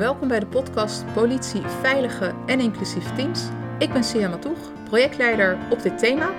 welkom 0.00 0.28
bij 0.28 0.40
de 0.40 0.46
podcast 0.46 1.12
Politie, 1.12 1.62
Veilige 1.62 2.34
en 2.46 2.60
Inclusieve 2.60 3.12
Teams. 3.12 3.48
Ik 3.78 3.92
ben 3.92 4.04
Sia 4.04 4.28
Matoeg, 4.28 4.58
projectleider 4.84 5.58
op 5.70 5.82
dit 5.82 5.98
thema. 5.98 6.30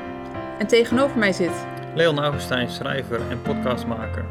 En 0.60 0.68
tegenover 0.68 1.18
mij 1.18 1.32
zit 1.32 1.66
Leon 1.96 2.20
Augustijn, 2.20 2.70
schrijver 2.70 3.22
en 3.30 3.42
podcastmaker. 3.42 4.26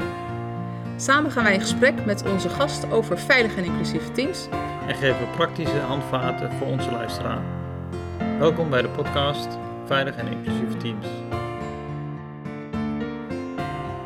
Samen 0.97 1.31
gaan 1.31 1.45
wij 1.45 1.55
in 1.55 1.61
gesprek 1.61 2.05
met 2.05 2.25
onze 2.33 2.49
gast 2.49 2.93
over 2.93 3.19
veilige 3.19 3.57
en 3.57 3.65
inclusieve 3.65 4.13
teams. 4.13 4.49
En 4.87 4.95
geven 4.95 5.31
praktische 5.37 5.79
handvaten 5.79 6.53
voor 6.53 6.67
onze 6.67 6.91
luisteraar. 6.91 7.43
Welkom 8.39 8.71
bij 8.71 8.83
de 8.83 8.89
podcast 8.89 9.49
Veilig 9.85 10.17
en 10.17 10.27
Inclusieve 10.27 10.77
Teams. 10.77 11.07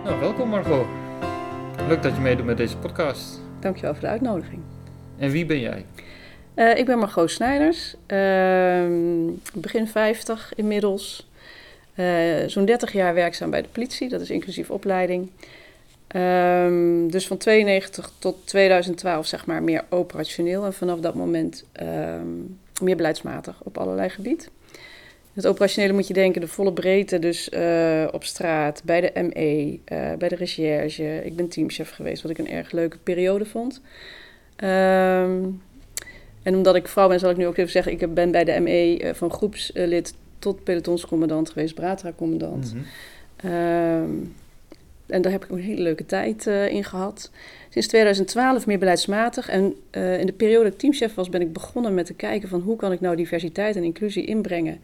Nou, 0.05 0.21
welkom 0.21 0.49
Margot. 0.49 0.87
Leuk 1.89 2.03
dat 2.03 2.15
je 2.15 2.21
meedoet 2.21 2.47
met 2.47 2.57
deze 2.57 2.77
podcast. 2.77 3.41
Dankjewel 3.61 3.93
voor 3.93 4.03
de 4.03 4.09
uitnodiging. 4.09 4.63
En 5.19 5.31
wie 5.31 5.47
ben 5.47 5.61
jij? 5.61 5.85
Uh, 6.57 6.79
ik 6.79 6.87
ben 6.87 6.99
Margot 6.99 7.31
Snijders, 7.31 7.95
uh, 8.07 8.85
begin 9.55 9.87
50 9.87 10.53
inmiddels. 10.57 11.29
Uh, 11.95 12.07
Zo'n 12.47 12.65
30 12.65 12.93
jaar 12.93 13.15
werkzaam 13.15 13.51
bij 13.51 13.63
de 13.63 13.69
politie, 13.69 14.09
dat 14.09 14.21
is 14.21 14.31
inclusief 14.31 14.71
opleiding. 14.71 15.31
Um, 16.17 17.11
dus 17.11 17.27
van 17.27 17.37
92 17.37 18.13
tot 18.19 18.47
2012 18.47 19.27
zeg 19.27 19.47
maar 19.47 19.63
meer 19.63 19.85
operationeel 19.89 20.65
en 20.65 20.73
vanaf 20.73 21.01
dat 21.01 21.15
moment 21.15 21.65
um, 21.83 22.59
meer 22.83 22.97
beleidsmatig 22.97 23.61
op 23.63 23.79
allerlei 23.79 24.09
gebied. 24.09 24.51
Het 25.33 25.47
operationele 25.47 25.93
moet 25.93 26.07
je 26.07 26.15
denken 26.15 26.41
de 26.41 26.49
volle 26.49 26.73
breedte, 26.73 27.19
dus 27.19 27.49
uh, 27.49 28.09
op 28.11 28.25
straat, 28.25 28.83
bij 28.85 29.01
de 29.01 29.23
ME, 29.23 29.79
bij 30.19 30.29
de 30.29 30.37
recherche. 30.37 31.25
Ik 31.25 31.37
ben 31.37 31.49
teamchef 31.49 31.91
geweest, 31.91 32.23
wat 32.23 32.31
ik 32.31 32.39
een 32.39 32.51
erg 32.51 32.73
leuke 32.73 32.99
periode 32.99 33.45
vond. 33.45 33.81
Um, 34.65 35.63
en 36.43 36.55
omdat 36.57 36.75
ik 36.75 36.89
vrouw 36.89 37.09
ben, 37.09 37.19
zal 37.19 37.31
ik 37.31 37.37
nu 37.37 37.47
ook 37.47 37.57
even 37.57 37.71
zeggen, 37.71 37.93
ik 37.93 38.15
ben 38.15 38.31
bij 38.31 38.45
de 38.45 38.61
ME 38.61 39.01
uh, 39.03 39.15
van 39.15 39.31
groepslid 39.31 40.15
tot 40.39 40.65
pelotonscommandant 40.65 41.51
geweest, 41.51 41.75
Bratra-commandant. 41.75 42.75
Mm 42.75 42.85
-hmm. 43.41 43.51
um, 43.53 44.35
en 45.07 45.23
daar 45.23 45.33
heb 45.33 45.45
ik 45.45 45.51
een 45.51 45.59
hele 45.59 45.83
leuke 45.83 46.07
tijd 46.07 46.47
uh, 46.47 46.69
in 46.69 46.85
gehad. 46.85 47.31
Sinds 47.69 47.89
2012 47.89 48.67
meer 48.67 48.79
beleidsmatig. 48.79 49.49
En 49.49 49.75
uh, 49.93 50.21
in 50.21 50.27
de 50.27 50.33
periode 50.33 50.65
dat 50.65 50.73
ik 50.73 50.79
teamchef 50.79 51.15
was, 51.15 51.29
ben 51.29 51.41
ik 51.41 51.53
begonnen 51.53 51.95
met 51.95 52.07
te 52.07 52.15
kijken 52.15 52.49
van 52.49 52.61
hoe 52.61 52.77
kan 52.77 52.93
ik 52.93 53.01
nou 53.01 53.17
diversiteit 53.17 53.77
en 53.77 53.85
inclusie 53.85 54.25
inbrengen 54.25 54.81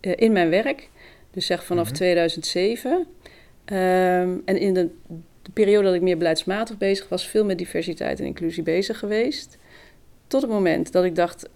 uh, 0.00 0.12
in 0.16 0.32
mijn 0.32 0.50
werk. 0.50 0.88
Dus 1.30 1.46
zeg 1.46 1.64
vanaf 1.64 1.84
mm 1.84 1.88
-hmm. 1.88 1.98
2007. 1.98 2.92
Um, 2.92 4.42
en 4.44 4.58
in 4.58 4.74
de, 4.74 4.90
de, 5.44 5.50
periode 5.52 5.84
dat 5.84 5.94
ik 5.94 6.00
meer 6.00 6.18
beleidsmatig 6.18 6.78
bezig 6.78 7.08
was, 7.08 7.26
veel 7.26 7.44
met 7.44 7.58
diversiteit 7.58 8.18
en 8.18 8.26
inclusie 8.26 8.62
bezig 8.62 8.98
geweest. 8.98 9.58
Tot 10.26 10.42
het 10.42 10.50
moment 10.50 10.92
dat 10.92 11.04
ik 11.04 11.14
dacht, 11.14 11.48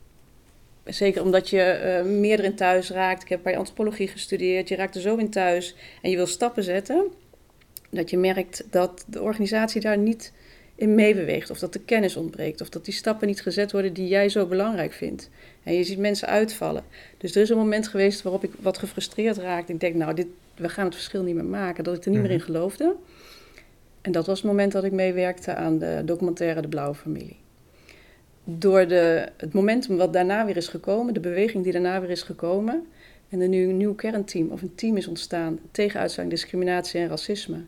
zeker 0.85 1.23
omdat 1.23 1.49
je 1.51 2.01
uh, 2.05 2.11
meer 2.11 2.39
erin 2.39 2.55
thuis 2.55 2.91
raakt. 2.91 3.23
Ik 3.23 3.29
heb 3.29 3.43
bij 3.43 3.57
antropologie 3.57 4.09
gestudeerd, 4.09 4.69
je 4.69 4.77
raakt 4.77 4.95
er 4.95 5.01
zo 5.01 5.17
in 5.17 5.31
thuis 5.31 5.75
en 6.03 6.11
je 6.11 6.17
wil 6.17 6.27
stappen 6.27 6.63
zetten. 6.63 7.07
Dat 7.91 8.11
je 8.11 8.19
merkt 8.19 8.65
dat 8.71 9.05
de 9.07 9.23
organisatie 9.23 9.81
daar 9.81 9.99
niet 9.99 10.33
in 10.79 10.95
meebeweegt. 10.95 11.51
Of 11.51 11.59
dat 11.59 11.73
de 11.73 11.81
kennis 11.81 12.17
ontbreekt. 12.17 12.61
Of 12.61 12.69
dat 12.69 12.85
die 12.85 12.95
stappen 12.95 13.27
niet 13.27 13.43
gezet 13.43 13.73
worden 13.73 13.93
die 13.93 14.09
jij 14.09 14.29
zo 14.29 14.47
belangrijk 14.47 14.93
vindt. 14.93 15.31
En 15.63 15.75
je 15.75 15.85
ziet 15.85 15.99
mensen 15.99 16.29
uitvallen. 16.29 16.85
Dus 17.17 17.35
er 17.35 17.43
is 17.43 17.49
een 17.49 17.57
moment 17.57 17.89
geweest 17.89 18.23
waarop 18.23 18.45
ik 18.45 18.51
wat 18.61 18.79
gefrustreerd 18.79 19.37
raakte. 19.37 19.73
Ik 19.73 19.81
denk, 19.81 19.95
nou, 19.95 20.15
dit, 20.15 20.27
we 20.57 20.69
gaan 20.69 20.85
het 20.85 20.95
verschil 20.95 21.23
niet 21.23 21.35
meer 21.35 21.45
maken. 21.45 21.85
Dat 21.85 21.97
ik 21.97 22.05
er 22.05 22.11
niet 22.11 22.21
meer 22.21 22.31
in 22.31 22.41
geloofde. 22.41 22.95
En 24.01 24.13
dat 24.13 24.27
was 24.27 24.39
het 24.39 24.47
moment 24.47 24.73
dat 24.73 24.85
ik 24.85 24.93
meewerkte 24.93 25.55
aan 25.55 25.79
de 25.79 26.03
documentaire 26.05 26.61
De 26.61 26.69
Blauwe 26.69 26.95
Familie. 26.95 27.37
Door 28.45 28.87
de, 28.87 29.29
het 29.37 29.53
momentum 29.53 29.97
wat 29.97 30.13
daarna 30.13 30.47
weer 30.47 30.57
is 30.57 30.69
gekomen, 30.69 31.15
de 31.15 31.21
beweging 31.21 31.65
die 31.65 31.73
daarna 31.73 32.01
weer 32.01 32.11
is 32.11 32.23
gekomen, 32.23 32.87
en 33.29 33.41
er 33.41 33.49
nu 33.49 33.69
een 33.69 33.77
nieuw 33.77 33.95
kernteam 33.95 34.51
of 34.51 34.63
een 34.63 34.75
team 34.75 34.97
is 34.97 35.07
ontstaan 35.07 35.59
tegen 35.71 36.01
uitsluiting, 36.01 36.41
discriminatie 36.41 37.01
en 37.01 37.09
racisme, 37.09 37.61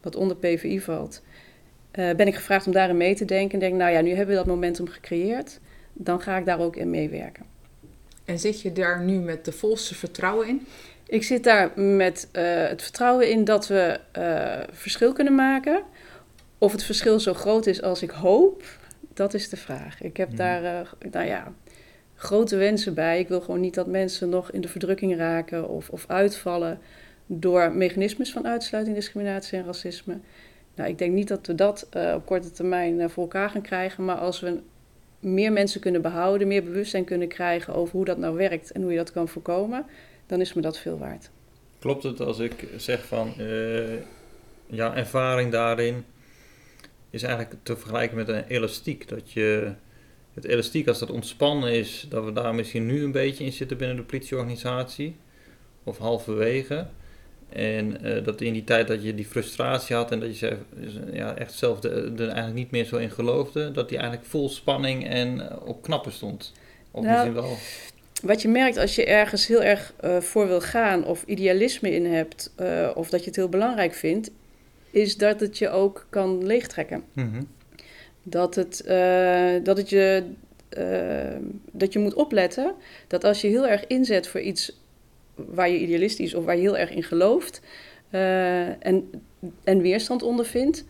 wat 0.00 0.16
onder 0.16 0.36
PVI 0.36 0.80
valt, 0.80 1.22
uh, 1.92 2.14
ben 2.14 2.26
ik 2.26 2.34
gevraagd 2.34 2.66
om 2.66 2.72
daarin 2.72 2.96
mee 2.96 3.14
te 3.14 3.24
denken. 3.24 3.52
En 3.52 3.58
denk, 3.58 3.74
nou 3.74 3.92
ja, 3.92 4.00
nu 4.00 4.10
hebben 4.10 4.28
we 4.28 4.34
dat 4.34 4.46
momentum 4.46 4.88
gecreëerd, 4.88 5.60
dan 5.92 6.20
ga 6.20 6.36
ik 6.36 6.44
daar 6.44 6.60
ook 6.60 6.76
in 6.76 6.90
meewerken. 6.90 7.44
En 8.24 8.38
zit 8.38 8.60
je 8.60 8.72
daar 8.72 9.02
nu 9.02 9.18
met 9.18 9.44
de 9.44 9.52
volste 9.52 9.94
vertrouwen 9.94 10.48
in? 10.48 10.66
Ik 11.06 11.22
zit 11.22 11.44
daar 11.44 11.80
met 11.80 12.28
uh, 12.32 12.42
het 12.68 12.82
vertrouwen 12.82 13.30
in 13.30 13.44
dat 13.44 13.66
we 13.66 14.00
uh, 14.18 14.60
verschil 14.70 15.12
kunnen 15.12 15.34
maken. 15.34 15.82
Of 16.58 16.72
het 16.72 16.84
verschil 16.84 17.20
zo 17.20 17.34
groot 17.34 17.66
is 17.66 17.82
als 17.82 18.02
ik 18.02 18.10
hoop, 18.10 18.62
dat 19.14 19.34
is 19.34 19.48
de 19.48 19.56
vraag. 19.56 20.02
Ik 20.02 20.16
heb 20.16 20.30
mm. 20.30 20.36
daar, 20.36 20.62
uh, 20.62 21.10
nou 21.10 21.26
ja, 21.26 21.52
grote 22.14 22.56
wensen 22.56 22.94
bij. 22.94 23.18
Ik 23.18 23.28
wil 23.28 23.40
gewoon 23.40 23.60
niet 23.60 23.74
dat 23.74 23.86
mensen 23.86 24.28
nog 24.28 24.50
in 24.50 24.60
de 24.60 24.68
verdrukking 24.68 25.16
raken 25.16 25.68
of, 25.68 25.88
of 25.88 26.04
uitvallen 26.08 26.78
door 27.26 27.72
mechanismes 27.72 28.32
van 28.32 28.46
uitsluiting, 28.46 28.96
discriminatie 28.96 29.58
en 29.58 29.64
racisme. 29.64 30.18
Nou, 30.74 30.88
ik 30.88 30.98
denk 30.98 31.12
niet 31.12 31.28
dat 31.28 31.46
we 31.46 31.54
dat 31.54 31.88
op 32.14 32.26
korte 32.26 32.50
termijn 32.50 33.10
voor 33.10 33.22
elkaar 33.22 33.50
gaan 33.50 33.62
krijgen, 33.62 34.04
maar 34.04 34.16
als 34.16 34.40
we 34.40 34.60
meer 35.20 35.52
mensen 35.52 35.80
kunnen 35.80 36.02
behouden, 36.02 36.48
meer 36.48 36.64
bewustzijn 36.64 37.04
kunnen 37.04 37.28
krijgen 37.28 37.74
over 37.74 37.96
hoe 37.96 38.04
dat 38.04 38.18
nou 38.18 38.36
werkt 38.36 38.72
en 38.72 38.82
hoe 38.82 38.90
je 38.90 38.96
dat 38.96 39.12
kan 39.12 39.28
voorkomen, 39.28 39.86
dan 40.26 40.40
is 40.40 40.52
me 40.52 40.60
dat 40.60 40.78
veel 40.78 40.98
waard. 40.98 41.30
Klopt 41.78 42.02
het 42.02 42.20
als 42.20 42.38
ik 42.38 42.66
zeg 42.76 43.04
van 43.04 43.34
uh, 43.38 43.94
ja, 44.66 44.96
ervaring 44.96 45.52
daarin 45.52 46.04
is 47.10 47.22
eigenlijk 47.22 47.56
te 47.62 47.76
vergelijken 47.76 48.16
met 48.16 48.28
een 48.28 48.44
elastiek. 48.44 49.08
Dat 49.08 49.32
je 49.32 49.72
het 50.34 50.44
elastiek, 50.44 50.88
als 50.88 50.98
dat 50.98 51.10
ontspannen 51.10 51.72
is, 51.72 52.06
dat 52.08 52.24
we 52.24 52.32
daar 52.32 52.54
misschien 52.54 52.86
nu 52.86 53.04
een 53.04 53.12
beetje 53.12 53.44
in 53.44 53.52
zitten 53.52 53.76
binnen 53.76 53.96
de 53.96 54.02
politieorganisatie. 54.02 55.16
Of 55.84 55.98
halverwege. 55.98 56.86
En 57.48 58.06
uh, 58.06 58.24
dat 58.24 58.40
in 58.40 58.52
die 58.52 58.64
tijd 58.64 58.88
dat 58.88 59.02
je 59.02 59.14
die 59.14 59.26
frustratie 59.26 59.96
had 59.96 60.10
en 60.10 60.20
dat 60.20 60.28
je 60.28 60.34
zelf, 60.34 60.58
ja, 61.12 61.36
echt 61.36 61.52
zelf 61.52 61.82
er 61.82 62.18
eigenlijk 62.18 62.54
niet 62.54 62.70
meer 62.70 62.84
zo 62.84 62.96
in 62.96 63.10
geloofde, 63.10 63.70
dat 63.70 63.88
die 63.88 63.98
eigenlijk 63.98 64.28
vol 64.28 64.48
spanning 64.48 65.06
en 65.06 65.36
uh, 65.36 65.46
op 65.64 65.82
knappen 65.82 66.12
stond. 66.12 66.52
Of 66.90 67.04
nou, 67.04 67.14
misschien 67.14 67.34
wel. 67.34 67.56
Wat 68.22 68.42
je 68.42 68.48
merkt 68.48 68.76
als 68.76 68.94
je 68.94 69.04
ergens 69.04 69.46
heel 69.46 69.62
erg 69.62 69.94
uh, 70.04 70.20
voor 70.20 70.46
wil 70.46 70.60
gaan 70.60 71.04
of 71.04 71.22
idealisme 71.26 71.90
in 71.90 72.06
hebt, 72.06 72.52
of 72.94 73.10
dat 73.10 73.20
je 73.20 73.26
het 73.26 73.36
heel 73.36 73.48
belangrijk 73.48 73.94
vindt, 73.94 74.30
is 74.90 75.16
dat 75.16 75.40
het 75.40 75.58
je 75.58 75.68
ook 75.68 76.06
kan 76.10 76.46
leegtrekken. 76.46 77.04
Mm-hmm. 77.12 77.48
Dat, 78.22 78.54
het, 78.54 78.82
uh, 78.86 79.64
dat, 79.64 79.76
het 79.76 79.88
je, 79.88 80.24
dat 81.72 81.92
je 81.92 81.98
moet 81.98 82.14
opletten 82.14 82.74
dat 83.06 83.24
als 83.24 83.40
je 83.40 83.48
heel 83.48 83.68
erg 83.68 83.86
inzet 83.86 84.26
voor 84.26 84.40
iets 84.40 84.80
waar 85.34 85.68
je 85.68 85.78
idealistisch 85.78 86.34
of 86.34 86.44
waar 86.44 86.56
je 86.56 86.60
heel 86.60 86.78
erg 86.78 86.90
in 86.90 87.02
gelooft 87.02 87.60
en, 88.10 89.10
en 89.64 89.80
weerstand 89.80 90.22
ondervindt, 90.22 90.84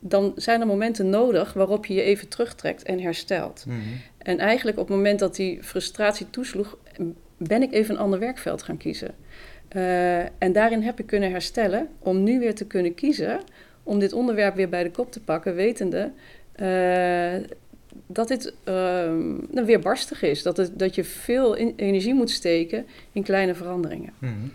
dan 0.00 0.32
zijn 0.36 0.60
er 0.60 0.66
momenten 0.66 1.10
nodig 1.10 1.52
waarop 1.52 1.86
je 1.86 1.94
je 1.94 2.02
even 2.02 2.28
terugtrekt 2.28 2.82
en 2.82 3.00
herstelt. 3.00 3.64
Mm-hmm. 3.66 4.00
En 4.24 4.38
eigenlijk 4.38 4.78
op 4.78 4.88
het 4.88 4.96
moment 4.96 5.18
dat 5.18 5.36
die 5.36 5.62
frustratie 5.62 6.30
toesloeg, 6.30 6.78
ben 7.36 7.62
ik 7.62 7.72
even 7.72 7.94
een 7.94 8.00
ander 8.00 8.18
werkveld 8.18 8.62
gaan 8.62 8.76
kiezen. 8.76 9.14
Uh, 9.76 10.18
en 10.18 10.52
daarin 10.52 10.82
heb 10.82 11.00
ik 11.00 11.06
kunnen 11.06 11.30
herstellen 11.30 11.88
om 11.98 12.22
nu 12.22 12.38
weer 12.38 12.54
te 12.54 12.66
kunnen 12.66 12.94
kiezen 12.94 13.40
om 13.82 13.98
dit 13.98 14.12
onderwerp 14.12 14.54
weer 14.54 14.68
bij 14.68 14.82
de 14.82 14.90
kop 14.90 15.12
te 15.12 15.20
pakken, 15.20 15.54
wetende 15.54 16.12
uh, 16.60 17.34
dat 18.06 18.28
dit 18.28 18.54
uh, 18.68 19.12
weer 19.64 19.80
barstig 19.80 20.22
is. 20.22 20.42
Dat, 20.42 20.56
het, 20.56 20.78
dat 20.78 20.94
je 20.94 21.04
veel 21.04 21.54
in, 21.54 21.72
energie 21.76 22.14
moet 22.14 22.30
steken 22.30 22.86
in 23.12 23.22
kleine 23.22 23.54
veranderingen. 23.54 24.12
Mm-hmm. 24.18 24.52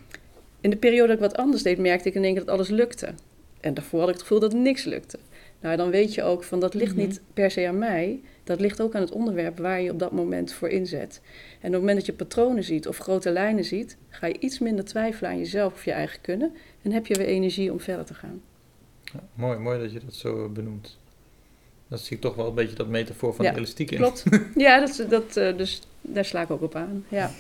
In 0.62 0.70
de 0.70 0.78
periode 0.78 1.08
dat 1.08 1.16
ik 1.16 1.22
wat 1.22 1.38
anders 1.38 1.64
deed, 1.64 1.78
merkte 1.78 2.10
ik 2.10 2.16
in 2.16 2.24
één 2.24 2.34
keer 2.34 2.46
dat 2.46 2.54
alles 2.54 2.70
lukte. 2.70 3.14
En 3.60 3.74
daarvoor 3.74 4.00
had 4.00 4.10
ik 4.10 4.14
het 4.14 4.24
gevoel 4.24 4.40
dat 4.40 4.54
niks 4.54 4.84
lukte. 4.84 5.20
Nou, 5.62 5.78
dan 5.78 5.90
weet 5.90 6.14
je 6.14 6.24
ook 6.24 6.44
van 6.44 6.60
dat 6.60 6.74
ligt 6.74 6.94
mm-hmm. 6.94 7.08
niet 7.08 7.22
per 7.34 7.52
se 7.52 7.68
aan 7.68 7.78
mij. 7.78 8.22
Dat 8.50 8.60
ligt 8.60 8.82
ook 8.82 8.96
aan 8.96 9.02
het 9.02 9.12
onderwerp 9.12 9.58
waar 9.58 9.82
je 9.82 9.92
op 9.92 10.00
dat 10.00 10.12
moment 10.12 10.54
voor 10.54 10.70
inzet. 10.70 11.22
En 11.52 11.68
op 11.68 11.72
het 11.72 11.80
moment 11.80 11.98
dat 11.98 12.06
je 12.06 12.14
patronen 12.14 12.64
ziet 12.64 12.88
of 12.88 12.98
grote 12.98 13.32
lijnen 13.32 13.64
ziet, 13.64 13.98
ga 14.10 14.28
je 14.28 14.40
iets 14.40 14.60
minder 14.60 14.86
twijfelen 14.86 15.30
aan 15.30 15.38
jezelf 15.38 15.74
of 15.74 15.86
je 15.86 15.92
eigen 15.92 16.22
kunnen. 16.22 16.56
En 16.82 16.92
heb 16.92 17.06
je 17.06 17.16
weer 17.16 17.28
energie 17.28 17.72
om 17.72 17.80
verder 17.80 18.06
te 18.06 18.14
gaan. 18.14 18.42
Ja, 19.04 19.20
mooi, 19.34 19.58
mooi 19.58 19.80
dat 19.80 19.92
je 19.92 20.00
dat 20.06 20.14
zo 20.14 20.50
benoemt. 20.50 20.98
Dat 21.88 22.00
zie 22.00 22.16
ik 22.16 22.22
toch 22.22 22.36
wel 22.36 22.48
een 22.48 22.54
beetje 22.54 22.76
dat 22.76 22.88
metafoor 22.88 23.34
van 23.34 23.46
ja, 23.46 23.52
de 23.52 23.58
elastiek 23.58 23.92
in. 23.92 23.98
Klopt. 23.98 24.24
ja, 24.56 24.80
dat, 24.80 25.06
dat, 25.10 25.38
uh, 25.38 25.58
dus 25.58 25.82
daar 26.02 26.26
sla 26.26 26.42
ik 26.42 26.52
ook 26.52 26.62
op 26.62 26.76
aan. 26.76 27.06
Ja. 27.08 27.32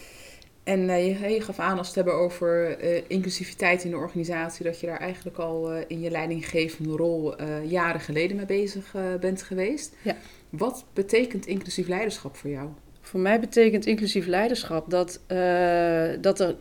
En 0.69 0.80
uh, 0.80 1.21
je, 1.21 1.33
je, 1.33 1.42
gaf 1.42 1.60
aan 1.60 1.77
als 1.77 1.94
we 1.94 2.00
het 2.00 2.06
hebben 2.06 2.13
over 2.13 2.83
uh, 2.83 3.01
inclusiviteit 3.07 3.83
in 3.83 3.92
de 3.92 3.98
organisatie, 3.98 4.66
dat 4.66 4.80
je 4.80 4.88
daar 4.88 5.00
eigenlijk 5.00 5.38
al 5.38 5.71
in 5.88 6.01
je 6.01 6.12
leidinggevende 6.12 6.95
rol 6.95 7.44
jaren 7.63 8.01
geleden 8.01 8.38
mee 8.38 8.45
bezig 8.45 8.95
bent 9.19 9.42
geweest. 9.42 9.95
Ja. 10.01 10.16
Wat 10.50 10.86
betekent 10.94 11.45
inclusief 11.45 11.88
leiderschap 11.88 12.36
voor 12.36 12.50
jou? 12.50 12.69
Voor 13.01 13.19
mij 13.19 13.39
betekent 13.39 13.86
inclusief 13.86 14.25
leiderschap 14.25 14.89
dat, 14.89 15.21
dat, 16.21 16.39
er, 16.39 16.56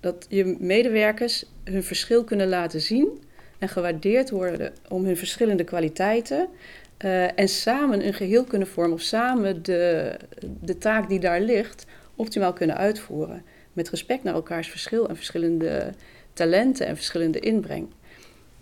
dat 0.00 0.26
je 0.28 0.56
medewerkers 0.58 1.44
hun 1.64 1.82
verschil 1.82 2.24
kunnen 2.24 2.48
laten 2.48 2.80
zien 2.80 3.18
en 3.64 3.70
gewaardeerd 3.70 4.30
worden 4.30 4.72
om 4.88 5.04
hun 5.04 5.16
verschillende 5.16 5.64
kwaliteiten. 5.64 6.48
eh, 6.96 7.38
en 7.38 7.48
samen 7.48 8.06
een 8.06 8.14
geheel 8.14 8.44
kunnen 8.44 8.68
vormen 8.68 8.94
of 8.94 9.00
samen 9.00 9.62
de, 9.62 10.16
de 10.60 10.78
taak 10.78 11.08
die 11.08 11.20
daar 11.20 11.40
ligt 11.40 11.86
optimaal 12.14 12.52
kunnen 12.52 12.76
uitvoeren. 12.76 13.42
Met 13.74 13.90
respect 13.90 14.22
naar 14.22 14.34
elkaars 14.34 14.68
verschil 14.68 15.08
en 15.08 15.16
verschillende 15.16 15.92
talenten 16.32 16.86
en 16.86 16.96
verschillende 16.96 17.40
inbreng. 17.40 17.88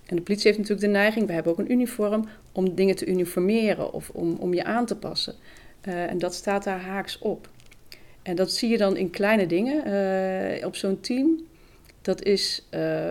En 0.07 0.17
de 0.17 0.23
politie 0.23 0.47
heeft 0.47 0.59
natuurlijk 0.59 0.87
de 0.87 0.99
neiging, 0.99 1.27
we 1.27 1.33
hebben 1.33 1.53
ook 1.53 1.59
een 1.59 1.73
uniform, 1.73 2.29
om 2.53 2.75
dingen 2.75 2.97
te 2.97 3.07
uniformeren 3.07 3.93
of 3.93 4.11
om, 4.11 4.37
om 4.37 4.55
je 4.55 4.65
aan 4.65 4.87
te 4.87 4.97
passen. 4.97 5.35
Uh, 5.89 6.11
en 6.11 6.19
dat 6.19 6.35
staat 6.35 6.65
daar 6.65 6.81
haaks 6.81 7.19
op. 7.19 7.49
En 8.23 8.37
dat 8.37 8.53
zie 8.53 8.71
je 8.71 8.79
dan 8.79 8.97
in 8.97 9.11
kleine 9.11 9.47
dingen 9.47 9.89
uh, 10.59 10.67
op 10.67 10.77
zo'n 10.77 11.01
team. 11.01 11.41
Dat 12.03 12.23
is 12.23 12.67
uh, 12.71 13.09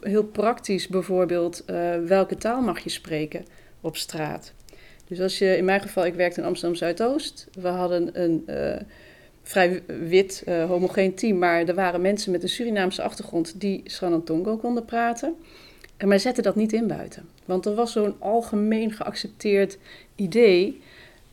heel 0.00 0.24
praktisch 0.24 0.88
bijvoorbeeld 0.88 1.64
welke 2.06 2.36
taal 2.36 2.62
mag 2.62 2.78
je 2.78 2.90
spreken 2.90 3.44
op 3.80 3.96
straat. 3.96 4.52
Dus 5.06 5.20
als 5.20 5.38
je, 5.38 5.56
in 5.56 5.64
mijn 5.64 5.80
geval, 5.80 6.06
ik 6.06 6.14
werkte 6.14 6.40
in 6.40 6.46
Amsterdam 6.46 6.76
Zuidoost. 6.76 7.48
We 7.52 7.68
hadden 7.68 8.22
een 8.22 8.44
vrij 9.50 9.82
wit, 9.86 10.44
homogeen 10.46 11.14
team, 11.14 11.38
maar 11.38 11.68
er 11.68 11.74
waren 11.74 12.00
mensen 12.00 12.32
met 12.32 12.42
een 12.42 12.48
Surinaamse 12.48 13.02
achtergrond 13.02 13.60
die 13.60 13.82
Sranantongo 13.84 14.56
konden 14.56 14.84
praten. 14.84 15.34
En 15.96 16.08
wij 16.08 16.18
zetten 16.18 16.42
dat 16.42 16.54
niet 16.54 16.72
in 16.72 16.86
buiten. 16.86 17.28
Want 17.44 17.66
er 17.66 17.74
was 17.74 17.92
zo'n 17.92 18.14
algemeen 18.18 18.92
geaccepteerd 18.92 19.78
idee 20.14 20.80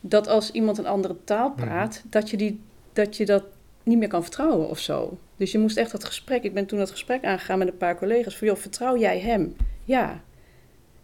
dat 0.01 0.27
als 0.27 0.51
iemand 0.51 0.77
een 0.77 0.87
andere 0.87 1.15
taal 1.23 1.49
mhm. 1.49 1.65
praat, 1.65 2.03
dat, 2.09 2.29
je 2.29 2.37
die, 2.37 2.59
dat 2.93 3.17
je 3.17 3.25
dat 3.25 3.43
niet 3.83 3.97
meer 3.97 4.07
kan 4.07 4.21
vertrouwen 4.21 4.69
of 4.69 4.79
zo. 4.79 5.17
Dus 5.35 5.51
je 5.51 5.59
moest 5.59 5.77
echt 5.77 5.91
dat 5.91 6.03
gesprek, 6.03 6.43
ik 6.43 6.53
ben 6.53 6.65
toen 6.65 6.79
dat 6.79 6.91
gesprek 6.91 7.25
aangegaan 7.25 7.57
met 7.57 7.67
een 7.67 7.77
paar 7.77 7.97
collega's, 7.97 8.37
van 8.37 8.47
joh, 8.47 8.57
vertrouw 8.57 8.97
jij 8.97 9.19
hem? 9.19 9.55
Ja. 9.85 10.21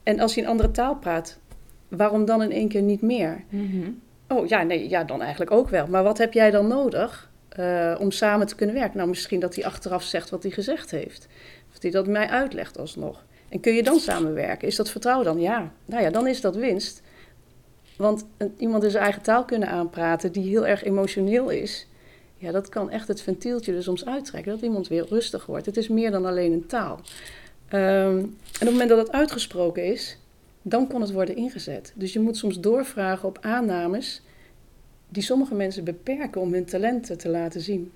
En 0.04 0.20
als 0.20 0.36
hij 0.36 0.44
een 0.44 0.50
andere 0.50 0.72
taal 0.72 0.96
praat, 0.96 1.40
waarom 1.88 2.26
dan 2.26 2.42
in 2.42 2.52
één 2.52 2.68
keer 2.68 2.82
niet 2.82 3.02
meer? 3.02 3.44
Mhm. 3.50 3.90
Oh 4.34 4.48
ja, 4.48 4.64
nee, 4.64 4.90
ja, 4.90 5.04
dan 5.04 5.22
eigenlijk 5.22 5.52
ook 5.52 5.70
wel. 5.70 5.88
Maar 5.88 6.04
wat 6.04 6.18
heb 6.18 6.34
jij 6.34 6.52
dan 6.52 6.68
nodig 6.68 7.32
uh, 7.60 7.96
om 8.00 8.12
samen 8.12 8.48
te 8.48 8.56
kunnen 8.56 8.76
werken? 8.76 8.98
Nou, 8.98 9.10
misschien 9.10 9.40
dat 9.40 9.56
hij 9.56 9.66
achteraf 9.66 10.04
zegt 10.04 10.30
wat 10.30 10.44
hij 10.44 10.52
gezegd 10.52 10.92
heeft. 10.92 11.28
Of 11.72 11.82
hij 11.82 11.92
dat 11.92 12.08
mij 12.08 12.28
uitlegt 12.28 12.78
alsnog. 12.78 13.26
En 13.50 13.60
kun 13.60 13.74
je 13.74 13.84
dan 13.84 14.00
samenwerken? 14.00 14.68
Is 14.68 14.76
dat 14.76 14.90
vertrouwen 14.90 15.26
dan? 15.26 15.40
Ja. 15.40 15.72
Nou 15.86 16.04
ja, 16.04 16.10
dan 16.10 16.28
is 16.28 16.42
dat 16.42 16.56
winst. 16.56 17.02
Want 17.98 18.26
iemand 18.58 18.84
in 18.84 18.90
zijn 18.90 19.04
eigen 19.04 19.22
taal 19.22 19.46
kunnen 19.46 19.70
aanpraten 19.70 20.32
die 20.32 20.50
heel 20.50 20.68
erg 20.68 20.84
emotioneel 20.84 21.50
is, 21.50 21.88
ja, 22.38 22.52
dat 22.52 22.70
kan 22.70 22.90
echt 22.90 23.08
het 23.08 23.22
ventieltje 23.22 23.82
soms 23.82 24.06
uittrekken, 24.06 24.52
dat 24.52 24.62
iemand 24.62 24.88
weer 24.88 25.06
rustig 25.10 25.46
wordt. 25.46 25.66
Het 25.66 25.78
is 25.78 25.88
meer 25.88 26.12
dan 26.12 26.26
alleen 26.26 26.52
een 26.52 26.66
taal. 26.66 27.00
Um, 27.70 27.80
en 27.80 28.30
op 28.52 28.60
het 28.60 28.70
moment 28.70 28.90
dat 28.90 28.98
het 28.98 29.12
uitgesproken 29.12 29.86
is, 29.86 30.18
dan 30.64 30.88
kon 30.88 31.02
het 31.02 31.12
worden 31.12 31.36
ingezet. 31.36 31.94
Dus 31.96 32.14
je 32.14 32.20
moet 32.20 32.38
soms 32.38 32.60
doorvragen 32.60 33.28
op 33.28 33.38
aannames 33.42 34.22
die 35.10 35.24
sommige 35.24 35.56
mensen 35.56 35.84
beperken 35.84 36.42
om 36.42 36.54
hun 36.54 36.66
talenten 36.66 37.18
te 37.18 37.30
laten 37.30 37.62
zien. 37.62 37.92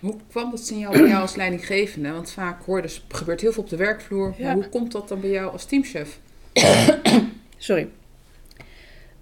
Hoe 0.00 0.16
kwam 0.28 0.50
dat 0.50 0.66
signaal 0.66 0.92
bij 0.92 1.08
jou 1.08 1.20
als 1.20 1.36
leidinggevende? 1.36 2.10
Want 2.10 2.30
vaak 2.30 2.62
hoor 2.62 2.82
er 2.82 3.02
gebeurt 3.08 3.40
heel 3.40 3.52
veel 3.52 3.62
op 3.62 3.68
de 3.68 3.76
werkvloer. 3.76 4.34
Maar 4.38 4.54
hoe 4.54 4.68
komt 4.68 4.92
dat 4.92 5.08
dan 5.08 5.20
bij 5.20 5.30
jou 5.30 5.52
als 5.52 5.64
teamchef? 5.64 6.20
Sorry. 7.56 7.88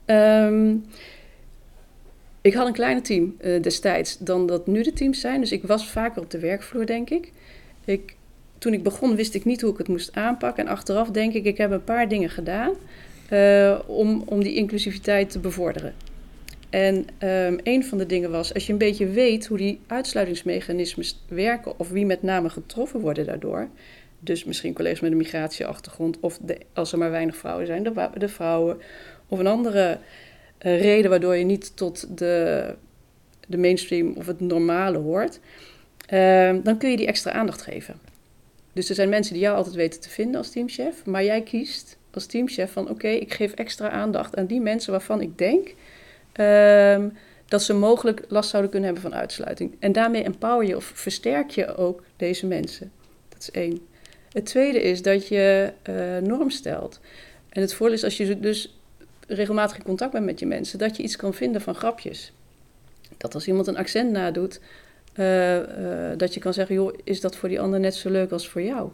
Um, 0.06 0.84
ik 2.40 2.54
had 2.54 2.66
een 2.66 2.72
kleiner 2.72 3.02
team 3.02 3.36
uh, 3.40 3.62
destijds 3.62 4.18
dan 4.18 4.46
dat 4.46 4.66
nu 4.66 4.82
de 4.82 4.92
teams 4.92 5.20
zijn. 5.20 5.40
Dus 5.40 5.52
ik 5.52 5.62
was 5.62 5.90
vaker 5.90 6.22
op 6.22 6.30
de 6.30 6.38
werkvloer, 6.38 6.86
denk 6.86 7.10
ik. 7.10 7.32
ik. 7.84 8.16
Toen 8.58 8.72
ik 8.72 8.82
begon 8.82 9.16
wist 9.16 9.34
ik 9.34 9.44
niet 9.44 9.60
hoe 9.60 9.72
ik 9.72 9.78
het 9.78 9.88
moest 9.88 10.14
aanpakken. 10.14 10.66
En 10.66 10.70
achteraf 10.70 11.10
denk 11.10 11.34
ik, 11.34 11.44
ik 11.44 11.58
heb 11.58 11.70
een 11.70 11.84
paar 11.84 12.08
dingen 12.08 12.30
gedaan 12.30 12.72
uh, 13.32 13.78
om, 13.86 14.22
om 14.26 14.42
die 14.42 14.54
inclusiviteit 14.54 15.30
te 15.30 15.38
bevorderen. 15.38 15.94
En 16.70 16.94
um, 16.96 17.58
een 17.62 17.84
van 17.84 17.98
de 17.98 18.06
dingen 18.06 18.30
was, 18.30 18.54
als 18.54 18.66
je 18.66 18.72
een 18.72 18.78
beetje 18.78 19.06
weet 19.06 19.46
hoe 19.46 19.58
die 19.58 19.80
uitsluitingsmechanismes 19.86 21.24
werken 21.28 21.78
of 21.78 21.88
wie 21.88 22.06
met 22.06 22.22
name 22.22 22.50
getroffen 22.50 23.00
worden 23.00 23.26
daardoor. 23.26 23.68
Dus 24.20 24.44
misschien 24.44 24.74
collega's 24.74 25.00
met 25.00 25.10
een 25.10 25.16
migratieachtergrond 25.16 26.20
of 26.20 26.38
de, 26.42 26.58
als 26.72 26.92
er 26.92 26.98
maar 26.98 27.10
weinig 27.10 27.36
vrouwen 27.36 27.66
zijn, 27.66 27.82
de, 27.82 28.08
de 28.18 28.28
vrouwen. 28.28 28.78
Of 29.28 29.38
een 29.38 29.46
andere 29.46 29.98
uh, 30.62 30.80
reden 30.80 31.10
waardoor 31.10 31.36
je 31.36 31.44
niet 31.44 31.76
tot 31.76 32.18
de, 32.18 32.74
de 33.46 33.58
mainstream 33.58 34.12
of 34.16 34.26
het 34.26 34.40
normale 34.40 34.98
hoort. 34.98 35.40
Uh, 36.12 36.54
dan 36.62 36.78
kun 36.78 36.90
je 36.90 36.96
die 36.96 37.06
extra 37.06 37.32
aandacht 37.32 37.62
geven. 37.62 37.94
Dus 38.78 38.88
er 38.88 38.94
zijn 38.94 39.08
mensen 39.08 39.32
die 39.32 39.42
jou 39.42 39.56
altijd 39.56 39.74
weten 39.74 40.00
te 40.00 40.08
vinden 40.08 40.36
als 40.36 40.50
teamchef, 40.50 41.04
maar 41.04 41.24
jij 41.24 41.42
kiest 41.42 41.96
als 42.10 42.26
teamchef 42.26 42.72
van 42.72 42.90
oké, 42.90 43.08
ik 43.08 43.34
geef 43.34 43.52
extra 43.52 43.90
aandacht 43.90 44.36
aan 44.36 44.46
die 44.46 44.60
mensen 44.60 44.90
waarvan 44.90 45.20
ik 45.20 45.38
denk 45.38 45.74
Um, 46.40 47.12
dat 47.46 47.62
ze 47.62 47.74
mogelijk 47.74 48.24
last 48.28 48.50
zouden 48.50 48.70
kunnen 48.70 48.92
hebben 48.92 49.10
van 49.10 49.20
uitsluiting. 49.20 49.76
En 49.78 49.92
daarmee 49.92 50.22
empower 50.22 50.66
je 50.66 50.76
of 50.76 50.84
versterk 50.94 51.50
je 51.50 51.76
ook 51.76 52.02
deze 52.16 52.46
mensen. 52.46 52.92
Dat 53.28 53.40
is 53.40 53.50
één. 53.50 53.80
Het 54.32 54.46
tweede 54.46 54.82
is 54.82 55.02
dat 55.02 55.28
je 55.28 55.72
uh, 55.88 56.28
norm 56.28 56.50
stelt. 56.50 57.00
En 57.48 57.60
het 57.60 57.74
voordeel 57.74 57.96
is 57.96 58.04
als 58.04 58.16
je 58.16 58.40
dus 58.40 58.78
regelmatig 59.26 59.76
in 59.76 59.82
contact 59.82 60.12
bent 60.12 60.24
met 60.24 60.38
je 60.38 60.46
mensen, 60.46 60.78
dat 60.78 60.96
je 60.96 61.02
iets 61.02 61.16
kan 61.16 61.34
vinden 61.34 61.60
van 61.60 61.74
grapjes. 61.74 62.32
Dat 63.16 63.34
als 63.34 63.46
iemand 63.46 63.66
een 63.66 63.76
accent 63.76 64.10
nadoet, 64.10 64.60
uh, 65.18 65.56
uh, 65.56 65.64
dat 66.16 66.34
je 66.34 66.40
kan 66.40 66.52
zeggen: 66.52 66.74
joh, 66.74 66.94
is 67.04 67.20
dat 67.20 67.36
voor 67.36 67.48
die 67.48 67.60
ander 67.60 67.80
net 67.80 67.94
zo 67.94 68.10
leuk 68.10 68.30
als 68.30 68.48
voor 68.48 68.62
jou? 68.62 68.90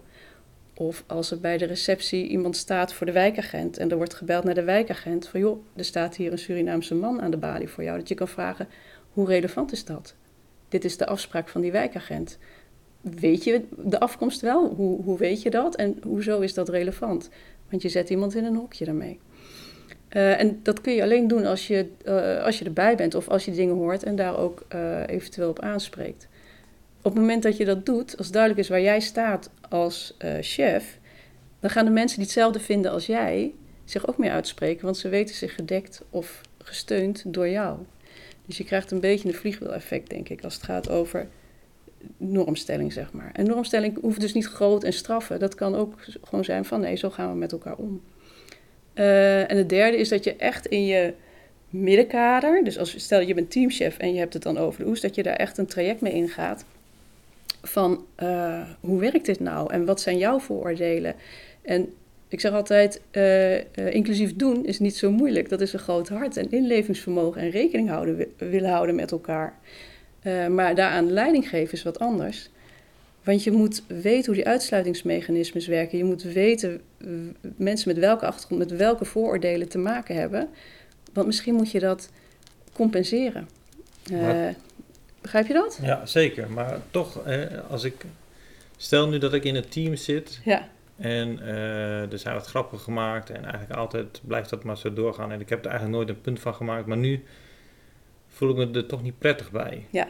Of 0.75 1.05
als 1.07 1.31
er 1.31 1.41
bij 1.41 1.59
de 1.59 1.65
receptie 1.65 2.29
iemand 2.29 2.57
staat 2.57 2.93
voor 2.93 3.07
de 3.07 3.13
wijkagent 3.13 3.79
en 3.79 3.91
er 3.91 3.97
wordt 3.97 4.15
gebeld 4.15 4.45
naar 4.45 4.55
de 4.55 4.65
wijkagent 4.65 5.29
van 5.29 5.41
joh, 5.41 5.67
er 5.77 5.85
staat 5.85 6.17
hier 6.17 6.33
een 6.33 6.39
Surinaamse 6.39 6.95
man 6.95 7.21
aan 7.21 7.31
de 7.31 7.37
balie 7.37 7.69
voor 7.69 7.85
jou. 7.85 7.99
Dat 7.99 8.09
je 8.09 8.15
kan 8.15 8.29
vragen, 8.29 8.69
hoe 9.13 9.27
relevant 9.27 9.73
is 9.73 9.85
dat? 9.85 10.15
Dit 10.69 10.85
is 10.85 10.97
de 10.97 11.07
afspraak 11.07 11.49
van 11.49 11.61
die 11.61 11.73
wijkagent. 11.73 12.39
Weet 13.01 13.45
je 13.45 13.63
de 13.77 14.01
afkomst 14.01 14.41
wel? 14.41 14.75
Hoe, 14.75 15.03
hoe 15.03 15.19
weet 15.19 15.43
je 15.43 15.51
dat? 15.51 15.77
En 15.77 15.97
hoezo 16.03 16.41
is 16.41 16.55
dat 16.55 16.69
relevant? 16.69 17.31
Want 17.71 17.83
je 17.83 17.89
zet 17.89 18.11
iemand 18.11 18.35
in 18.35 18.45
een 18.45 18.57
hokje 18.57 18.85
daarmee. 18.85 19.21
Uh, 20.15 20.41
en 20.41 20.61
dat 20.63 20.81
kun 20.81 20.95
je 20.95 21.03
alleen 21.03 21.29
doen 21.29 21.47
als 21.47 21.67
je, 21.67 21.89
uh, 22.07 22.45
als 22.45 22.59
je 22.59 22.65
erbij 22.65 22.97
bent 22.97 23.15
of 23.15 23.29
als 23.29 23.45
je 23.45 23.53
dingen 23.53 23.75
hoort 23.75 24.03
en 24.03 24.17
daar 24.17 24.39
ook 24.39 24.63
uh, 24.75 25.07
eventueel 25.07 25.49
op 25.49 25.61
aanspreekt 25.61 26.29
op 27.05 27.13
het 27.13 27.21
moment 27.21 27.43
dat 27.43 27.57
je 27.57 27.65
dat 27.65 27.87
doet, 27.87 28.19
als 28.19 28.31
duidelijk 28.31 28.63
is 28.63 28.69
waar 28.69 28.81
jij 28.81 29.01
staat 29.01 29.51
als 29.69 30.17
chef, 30.41 30.99
dan 31.61 31.71
gaan 31.71 31.85
de 31.85 31.91
mensen 31.91 32.17
die 32.17 32.27
hetzelfde 32.27 32.61
vinden 32.61 32.91
als 32.91 33.07
jij 33.07 33.53
zich 33.85 34.07
ook 34.09 34.19
meer 34.19 34.31
uitspreken, 34.31 34.85
want 34.85 34.97
ze 34.97 35.09
weten 35.09 35.35
zich 35.35 35.55
gedekt 35.55 36.03
of 36.11 36.41
gesteund 36.59 37.23
door 37.27 37.49
jou. 37.49 37.79
Dus 38.47 38.59
je 38.59 38.65
krijgt 38.65 38.91
een 38.91 39.01
beetje 39.01 39.29
een 39.29 39.35
vliegwiel-effect, 39.35 40.11
denk 40.11 40.29
ik, 40.29 40.45
als 40.45 40.55
het 40.55 40.63
gaat 40.63 40.91
over 40.91 41.29
normstelling, 42.17 42.93
zeg 42.93 43.13
maar. 43.13 43.31
En 43.33 43.47
normstelling 43.47 44.01
hoeft 44.01 44.21
dus 44.21 44.35
niet 44.35 44.47
groot 44.47 44.85
en 44.85 44.93
straffen. 44.93 45.39
Dat 45.39 45.55
kan 45.55 45.75
ook 45.75 45.95
gewoon 46.23 46.45
zijn 46.45 46.65
van 46.65 46.81
nee, 46.81 46.97
zo 46.97 47.11
gaan 47.11 47.31
we 47.31 47.37
met 47.37 47.53
elkaar 47.53 47.77
om. 47.77 48.03
Uh, 48.95 49.51
en 49.51 49.57
het 49.57 49.69
derde 49.69 49.97
is 49.97 50.09
dat 50.09 50.25
je 50.25 50.37
echt 50.37 50.67
in 50.67 50.87
je 50.87 51.15
middenkader, 51.71 52.65
dus 52.65 52.79
als 52.79 52.99
stel 52.99 53.21
je 53.21 53.35
bent 53.35 53.51
teamchef 53.51 53.99
en 53.99 54.13
je 54.13 54.19
hebt 54.19 54.35
het 54.35 54.43
dan 54.43 54.59
over 54.59 54.85
de 54.85 54.89
oes, 54.91 55.01
dat 55.01 55.15
je 55.15 55.23
daar 55.23 55.37
echt 55.37 55.59
een 55.59 55.67
traject 55.67 56.01
mee 56.01 56.13
ingaat 56.13 56.65
van 57.63 58.05
uh, 58.23 58.63
hoe 58.81 59.01
werkt 59.01 59.27
dit 59.27 59.41
nou 59.41 59.73
en 59.73 59.85
wat 59.85 60.01
zijn 60.01 60.19
jouw 60.19 60.39
vooroordelen? 60.39 61.15
En 61.63 61.93
ik 62.29 62.41
zeg 62.41 62.53
altijd, 62.53 63.01
uh, 63.13 63.95
inclusief 63.95 64.37
doen 64.37 64.67
is 64.67 64.79
niet 64.79 64.97
zo 64.97 65.11
moeilijk. 65.11 65.49
Dat 65.49 65.61
is 65.61 65.73
een 65.73 65.79
groot 65.79 66.09
hart 66.09 66.37
en 66.37 66.51
inlevingsvermogen 66.51 67.41
en 67.41 67.51
rekening 67.51 67.89
houden, 67.89 68.27
willen 68.37 68.71
houden 68.71 68.95
met 68.95 69.13
elkaar. 69.13 69.55
maar 70.51 70.75
daaraan 70.75 71.13
leiding 71.13 71.49
geven 71.49 71.73
is 71.73 71.83
wat 71.83 71.99
anders. 71.99 72.51
Want 73.25 73.45
je 73.45 73.51
moet 73.51 73.83
weten 73.87 74.25
hoe 74.25 74.35
die 74.35 74.47
uitsluitingsmechanismes 74.47 75.67
werken. 75.67 75.99
Je 75.99 76.05
moet 76.05 76.23
weten 76.23 76.81
mensen 77.57 77.89
met 77.89 77.99
welke 77.99 78.27
achtergrond, 78.27 78.61
met 78.61 78.79
welke 78.79 79.05
vooroordelen 79.05 79.69
te 79.69 79.79
maken 79.79 80.15
hebben. 80.17 80.49
Want 81.13 81.27
misschien 81.27 81.55
moet 81.55 81.71
je 81.71 81.81
dat 81.81 82.11
compenseren. 82.73 83.49
Begrijp 85.21 85.47
je 85.47 85.53
dat? 85.53 85.79
Ja, 85.83 86.07
zeker. 86.07 86.51
Maar 86.51 86.79
toch, 86.91 87.21
als 87.69 87.85
ik. 87.85 88.05
Stel 88.77 89.09
nu 89.09 89.19
dat 89.19 89.35
ik 89.35 89.45
in 89.45 89.55
een 89.55 89.69
team 89.69 89.97
zit. 89.97 90.41
Ja. 90.45 90.69
En 90.97 91.39
uh, 91.43 92.13
er 92.13 92.19
zijn 92.19 92.35
wat 92.35 92.47
grappen 92.47 92.79
gemaakt. 92.79 93.31
En 93.31 93.43
eigenlijk 93.43 93.73
altijd 93.73 94.21
blijft 94.25 94.51
dat 94.51 94.65
maar 94.65 94.79
zo 94.79 94.93
doorgaan. 94.93 95.33
En 95.33 95.41
ik 95.41 95.49
heb 95.49 95.65
er 95.65 95.71
eigenlijk 95.71 95.97
nooit 95.97 96.09
een 96.09 96.21
punt 96.21 96.41
van 96.41 96.55
gemaakt. 96.55 96.87
Maar 96.87 96.97
nu 96.97 97.25
voel 98.29 98.51
ik 98.51 98.57
me 98.57 98.79
er 98.79 98.87
toch 98.87 99.03
niet 99.03 99.19
prettig 99.19 99.51
bij. 99.51 99.87
Ja. 99.91 100.09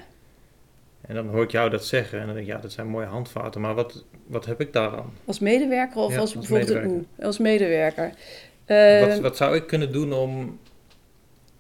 En 1.07 1.15
dan 1.15 1.29
hoor 1.29 1.43
ik 1.43 1.51
jou 1.51 1.71
dat 1.71 1.85
zeggen. 1.85 2.21
En 2.21 2.27
dan 2.27 2.35
denk 2.35 2.47
ik, 2.47 2.53
ja, 2.53 2.61
dat 2.61 2.73
zijn 2.73 2.87
mooie 2.87 3.07
handvaten. 3.07 3.61
Maar 3.61 3.75
wat, 3.75 4.05
wat 4.27 4.47
heb 4.47 4.61
ik 4.61 4.73
daaraan? 4.73 5.13
Als 5.25 5.39
medewerker 5.39 5.97
of 5.97 6.17
als, 6.17 6.35
bijvoorbeeld 6.35 6.69
medewerker. 6.69 7.07
een 7.17 7.25
Als 7.25 7.39
medewerker. 7.39 8.13
Uh, 8.67 9.07
wat, 9.07 9.19
wat 9.19 9.37
zou 9.37 9.57
ik 9.57 9.67
kunnen 9.67 9.93
doen 9.93 10.13
om... 10.13 10.59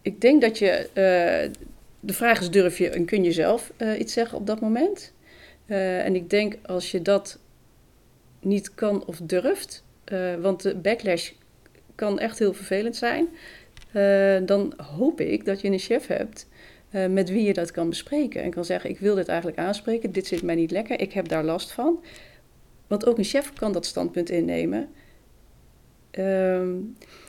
Ik 0.03 0.21
denk 0.21 0.41
dat 0.41 0.59
je... 0.59 0.89
Uh, 0.89 1.53
de 2.01 2.13
vraag 2.13 2.41
is, 2.41 2.51
durf 2.51 2.79
je 2.79 2.91
en 2.91 3.05
kun 3.05 3.25
je 3.25 3.33
zelf 3.33 3.73
uh, 3.79 3.99
iets 3.99 4.13
zeggen 4.13 4.39
op 4.39 4.47
dat 4.47 4.61
moment? 4.61 5.13
Uh, 5.67 6.05
en 6.05 6.15
ik 6.15 6.31
denk 6.31 6.57
als 6.67 6.91
je 6.91 7.03
dat 7.03 7.39
niet 8.41 8.75
kan 8.75 9.05
of 9.07 9.21
durft, 9.23 9.85
want 10.41 10.63
de 10.63 10.75
backlash 10.75 11.31
kan 11.95 12.19
echt 12.19 12.39
heel 12.39 12.53
vervelend 12.53 12.97
zijn. 12.97 13.29
Eh, 13.93 14.37
dan 14.47 14.73
hoop 14.77 15.21
ik 15.21 15.45
dat 15.45 15.61
je 15.61 15.69
een 15.69 15.79
chef 15.79 16.07
hebt 16.07 16.49
eh, 16.95 17.07
met 17.07 17.31
wie 17.31 17.43
je 17.43 17.53
dat 17.53 17.71
kan 17.71 17.89
bespreken. 17.89 18.43
En 18.43 18.51
kan 18.51 18.65
zeggen, 18.65 18.91
ik 18.91 18.99
wil 18.99 19.15
dit 19.15 19.29
eigenlijk 19.29 19.59
aanspreken, 19.59 20.13
dit 20.13 20.27
zit 20.27 20.43
mij 20.43 20.55
niet 20.55 20.71
lekker, 20.71 21.01
ik 21.01 21.13
heb 21.13 21.29
daar 21.29 21.45
last 21.45 21.73
van. 21.73 22.05
Want 22.87 23.07
ook 23.07 23.19
een 23.19 23.25
chef 23.25 23.53
kan 23.53 23.73
dat 23.73 23.87
standpunt 23.87 24.31
innemen. 24.31 24.89
Ehm, 26.11 26.73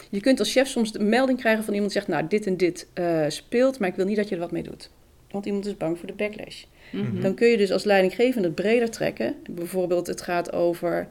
je 0.09 0.19
kunt 0.19 0.39
als 0.39 0.51
chef 0.51 0.67
soms 0.67 0.91
de 0.91 0.99
melding 0.99 1.39
krijgen 1.39 1.63
van 1.63 1.73
iemand 1.73 1.91
die 1.93 2.01
zegt, 2.01 2.13
nou, 2.13 2.29
dit 2.29 2.45
en 2.45 2.57
dit 2.57 2.87
uh, 2.99 3.25
speelt, 3.27 3.79
maar 3.79 3.89
ik 3.89 3.95
wil 3.95 4.05
niet 4.05 4.15
dat 4.15 4.29
je 4.29 4.35
er 4.35 4.41
wat 4.41 4.51
mee 4.51 4.63
doet. 4.63 4.89
Want 5.31 5.45
iemand 5.45 5.65
is 5.65 5.77
bang 5.77 5.97
voor 5.97 6.07
de 6.07 6.13
backlash. 6.13 6.63
Mhm. 6.91 7.21
Dan 7.21 7.33
kun 7.33 7.47
je 7.47 7.57
dus 7.57 7.71
als 7.71 7.83
leidinggevende 7.83 8.47
het 8.47 8.55
breder 8.55 8.89
trekken. 8.89 9.35
Bijvoorbeeld, 9.49 10.07
het 10.07 10.21
gaat 10.21 10.53
over. 10.53 11.07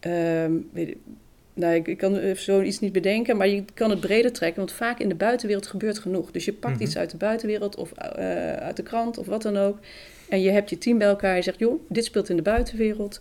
ehm, 0.00 0.52
nou, 1.54 1.74
ik, 1.74 1.88
ik 1.88 1.98
kan 1.98 2.36
zoiets 2.36 2.80
niet 2.80 2.92
bedenken, 2.92 3.36
maar 3.36 3.48
je 3.48 3.64
kan 3.74 3.90
het 3.90 4.00
breder 4.00 4.32
trekken, 4.32 4.58
want 4.58 4.72
vaak 4.72 4.98
in 4.98 5.08
de 5.08 5.14
buitenwereld 5.14 5.66
gebeurt 5.66 5.98
genoeg. 5.98 6.30
Dus 6.30 6.44
je 6.44 6.52
pakt 6.52 6.74
Mhm. 6.74 6.82
iets 6.82 6.96
uit 6.96 7.10
de 7.10 7.16
buitenwereld 7.16 7.76
of 7.76 7.92
eh, 7.92 8.52
uit 8.52 8.76
de 8.76 8.82
krant 8.82 9.18
of 9.18 9.26
wat 9.26 9.42
dan 9.42 9.56
ook. 9.56 9.78
En 10.28 10.40
je 10.40 10.50
hebt 10.50 10.70
je 10.70 10.78
team 10.78 10.98
bij 10.98 11.06
elkaar 11.08 11.30
en 11.30 11.36
je 11.36 11.42
zegt, 11.42 11.58
joh, 11.58 11.80
dit 11.88 12.04
speelt 12.04 12.28
in 12.28 12.36
de 12.36 12.42
buitenwereld. 12.42 13.20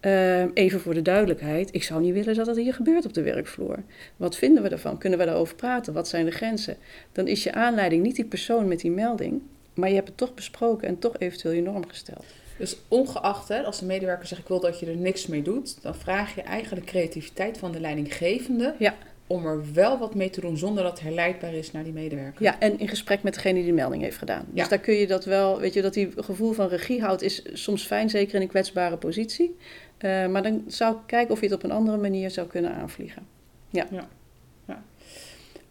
Ehm, 0.00 0.48
even 0.54 0.80
voor 0.80 0.94
de 0.94 1.02
duidelijkheid, 1.02 1.74
ik 1.74 1.82
zou 1.82 2.00
niet 2.00 2.12
willen 2.14 2.34
dat 2.34 2.46
dat 2.46 2.56
hier 2.56 2.74
gebeurt 2.74 3.04
op 3.06 3.14
de 3.14 3.22
werkvloer. 3.22 3.82
Wat 4.16 4.36
vinden 4.36 4.62
we 4.62 4.68
ervan? 4.68 4.98
Kunnen 4.98 5.18
we 5.18 5.24
daarover 5.24 5.54
praten? 5.54 5.92
Wat 5.92 6.08
zijn 6.08 6.24
de 6.24 6.30
grenzen? 6.30 6.76
Dan 7.12 7.26
is 7.28 7.42
je 7.42 7.52
aanleiding 7.52 8.02
niet 8.02 8.16
die 8.16 8.24
persoon 8.24 8.68
met 8.68 8.80
die 8.80 8.90
melding, 8.90 9.40
maar 9.74 9.88
je 9.88 9.94
hebt 9.94 10.08
het 10.08 10.16
toch 10.16 10.34
besproken 10.34 10.88
en 10.88 10.98
toch 10.98 11.18
eventueel 11.18 11.54
je 11.54 11.62
norm 11.62 11.88
gesteld. 11.88 12.24
Dus 12.58 12.76
ongeacht, 12.88 13.48
hè, 13.48 13.62
als 13.62 13.78
de 13.78 13.86
medewerker 13.86 14.26
zegt 14.26 14.40
ik 14.40 14.48
wil 14.48 14.60
dat 14.60 14.80
je 14.80 14.86
er 14.86 14.96
niks 14.96 15.26
mee 15.26 15.42
doet, 15.42 15.82
dan 15.82 15.94
vraag 15.94 16.34
je 16.34 16.42
eigenlijk 16.42 16.86
creativiteit 16.86 17.58
van 17.58 17.72
de 17.72 17.80
leidinggevende 17.80 18.74
Ja. 18.78 18.94
om 19.26 19.46
er 19.46 19.72
wel 19.72 19.98
wat 19.98 20.14
mee 20.14 20.30
te 20.30 20.40
doen 20.40 20.56
zonder 20.58 20.82
dat 20.82 20.92
het 20.92 21.00
herleidbaar 21.00 21.54
is 21.54 21.72
naar 21.72 21.84
die 21.84 21.92
medewerker. 21.92 22.42
Ja, 22.42 22.60
en 22.60 22.78
in 22.78 22.88
gesprek 22.88 23.22
met 23.22 23.34
degene 23.34 23.54
die 23.58 23.64
de 23.66 23.72
melding 23.72 24.02
heeft 24.02 24.16
gedaan. 24.18 24.44
Dus 24.50 24.62
Ja. 24.62 24.68
daar 24.68 24.78
kun 24.78 24.94
je 24.94 25.06
dat 25.06 25.24
wel, 25.24 25.60
weet 25.60 25.74
je, 25.74 25.82
dat 25.82 25.94
die 25.94 26.10
gevoel 26.16 26.52
van 26.52 26.68
regie 26.68 27.00
houdt 27.02 27.22
is 27.22 27.42
soms 27.52 27.86
fijn, 27.86 28.10
zeker 28.10 28.34
in 28.34 28.40
een 28.42 28.48
kwetsbare 28.48 28.96
positie. 28.96 29.56
Eh, 29.98 30.26
maar 30.26 30.42
dan 30.42 30.64
zou 30.66 30.94
ik 30.94 31.00
kijken 31.06 31.32
of 31.34 31.40
je 31.40 31.46
het 31.46 31.54
op 31.54 31.62
een 31.62 31.70
andere 31.70 31.96
manier 31.96 32.30
zou 32.30 32.46
kunnen 32.46 32.74
aanvliegen. 32.74 33.26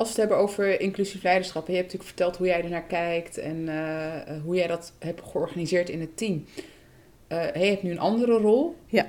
Als 0.03 0.15
we 0.15 0.21
het 0.21 0.29
hebben 0.29 0.47
over 0.47 0.81
inclusief 0.81 1.23
leiderschap, 1.23 1.67
je 1.67 1.73
hebt 1.73 1.83
natuurlijk 1.83 2.09
verteld 2.09 2.37
hoe 2.37 2.47
jij 2.47 2.63
ernaar 2.63 2.83
kijkt 2.83 3.37
en 3.37 3.69
eh, 3.69 4.15
eh, 4.15 4.41
hoe 4.43 4.55
jij 4.55 4.67
dat 4.67 4.93
hebt 4.99 5.21
georganiseerd 5.21 5.89
in 5.89 5.99
het 5.99 6.17
team. 6.17 6.45
Eh 7.27 7.53
je 7.53 7.65
hebt 7.65 7.83
nu 7.83 7.91
een 7.91 7.99
andere 7.99 8.31
rol. 8.31 8.75
Ja. 8.87 9.07